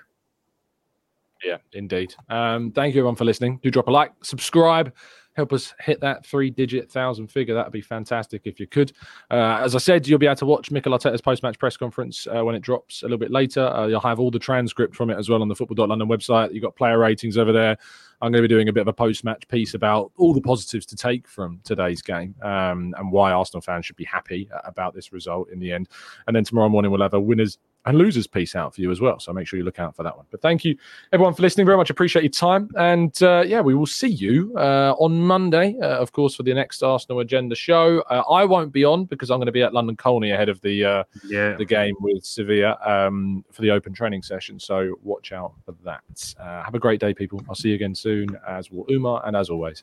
Yeah, 1.44 1.58
indeed. 1.74 2.16
Um, 2.30 2.72
thank 2.72 2.96
you 2.96 3.02
everyone 3.02 3.16
for 3.16 3.26
listening. 3.26 3.60
Do 3.62 3.70
drop 3.70 3.88
a 3.88 3.92
like, 3.92 4.14
subscribe 4.24 4.94
help 5.36 5.54
us 5.54 5.74
hit 5.80 6.00
that 6.02 6.26
three 6.26 6.50
digit 6.50 6.90
thousand 6.90 7.28
figure. 7.28 7.54
That'd 7.54 7.74
be 7.74 7.82
fantastic 7.82 8.44
if 8.46 8.60
you 8.60 8.68
could. 8.68 8.94
Uh, 9.30 9.60
as 9.62 9.76
I 9.76 9.80
said, 9.80 10.08
you'll 10.08 10.20
be 10.20 10.26
able 10.26 10.36
to 10.38 10.46
watch 10.46 10.72
Mikel 10.72 10.94
Arteta's 10.94 11.22
post 11.22 11.44
match 11.44 11.60
press 11.60 11.78
conference 11.78 12.28
uh, 12.28 12.44
when 12.44 12.56
it 12.56 12.62
drops 12.62 13.04
a 13.04 13.06
little 13.06 13.18
bit 13.18 13.32
later. 13.32 13.68
Uh, 13.68 13.88
you'll 13.88 14.00
have 14.00 14.20
all 14.20 14.32
the 14.32 14.40
transcript 14.40 14.96
from 14.96 15.10
it 15.10 15.18
as 15.18 15.30
well 15.30 15.42
on 15.42 15.48
the 15.48 15.56
football.london 15.56 16.08
website. 16.08 16.54
You've 16.54 16.64
got 16.64 16.76
player 16.76 16.98
ratings 16.98 17.38
over 17.38 17.52
there. 17.52 17.78
I'm 18.22 18.32
going 18.32 18.42
to 18.42 18.48
be 18.48 18.54
doing 18.54 18.70
a 18.70 18.74
bit 18.74 18.82
of 18.82 18.88
a 18.88 18.94
post 18.94 19.24
match 19.24 19.48
piece 19.50 19.74
about 19.74 20.12
all 20.18 20.34
the 20.34 20.42
positives 20.42 20.86
to 20.88 20.96
take 20.96 21.28
from 21.28 21.60
today's 21.64 22.02
game 22.02 22.34
um, 22.42 22.96
and 22.98 23.12
why 23.12 23.32
Arsenal 23.32 23.62
fans 23.62 23.86
should 23.86 23.98
be 23.98 24.06
happy 24.06 24.50
about 24.64 24.96
this 24.96 25.12
result 25.12 25.50
in 25.50 25.60
the 25.60 25.72
end. 25.72 25.90
And 26.28 26.36
then 26.36 26.46
tomorrow 26.46 26.70
morning, 26.70 26.92
we'll 26.92 27.02
have 27.02 27.14
a 27.14 27.20
winners 27.20 27.58
and 27.86 27.98
losers 27.98 28.28
piece 28.28 28.56
out 28.56 28.74
for 28.74 28.82
you 28.82 28.92
as 28.92 29.00
well. 29.00 29.20
So 29.20 29.32
make 29.32 29.48
sure 29.48 29.58
you 29.58 29.66
look 29.66 29.80
out 29.80 29.96
for 29.96 30.04
that 30.04 30.16
one. 30.16 30.26
But 30.32 30.42
thank 30.42 30.66
you, 30.66 30.78
everyone, 31.14 31.34
for 31.34 31.42
listening. 31.42 31.66
Very 31.66 31.78
much 31.78 31.90
appreciate 31.90 32.24
your 32.24 32.32
time. 32.32 32.70
And 32.78 33.22
uh, 33.22 33.44
yeah, 33.46 33.62
we 33.62 33.76
will 33.76 33.86
see 33.86 34.08
you 34.08 34.54
uh, 34.58 34.96
on 34.98 35.22
Monday, 35.22 35.78
uh, 35.82 35.98
of 35.98 36.12
course, 36.12 36.36
for 36.36 36.44
the 36.44 36.54
next 36.54 36.82
Arsenal 36.84 37.20
Agenda 37.20 37.56
show. 37.56 38.02
Uh, 38.10 38.24
I 38.30 38.46
won't 38.46 38.72
be 38.72 38.84
on 38.84 39.06
because 39.06 39.30
I'm 39.30 39.38
going 39.38 39.46
to 39.46 39.52
be 39.52 39.62
at 39.62 39.74
London 39.74 39.96
Colney 39.96 40.32
ahead 40.32 40.50
of 40.50 40.60
the 40.62 40.84
uh, 40.84 41.04
yeah. 41.28 41.56
the 41.56 41.66
game 41.66 41.96
with 42.00 42.26
Sevilla 42.26 42.78
um, 42.86 43.46
for 43.52 43.62
the 43.62 43.72
open 43.72 43.94
training 43.94 44.24
session. 44.24 44.60
So 44.60 44.96
watch 45.04 45.32
out 45.32 45.54
for 45.66 45.76
that. 45.84 46.36
Uh, 46.40 46.64
have 46.64 46.76
a 46.76 46.80
great 46.80 47.00
day, 47.00 47.14
people. 47.14 47.42
I'll 47.48 47.56
see 47.56 47.70
you 47.70 47.76
again 47.76 47.96
soon, 47.96 48.30
as 48.48 48.72
will 48.72 48.86
Umar. 48.90 49.22
And 49.26 49.36
as 49.36 49.50
always, 49.50 49.82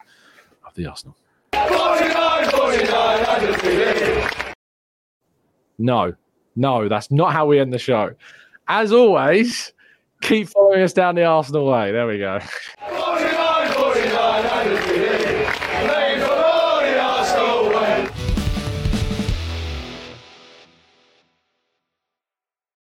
of 0.66 0.74
the 0.74 0.86
Arsenal. 0.86 1.16
49, 1.52 2.50
49, 2.50 4.32
no. 5.78 6.14
No, 6.56 6.88
that's 6.88 7.10
not 7.10 7.32
how 7.32 7.46
we 7.46 7.58
end 7.58 7.72
the 7.72 7.78
show. 7.78 8.14
As 8.68 8.92
always, 8.92 9.72
keep 10.20 10.48
following 10.48 10.82
us 10.82 10.92
down 10.92 11.14
the 11.14 11.24
Arsenal 11.24 11.66
way. 11.66 11.92
There 11.92 12.06
we 12.06 12.18
go. 12.18 12.40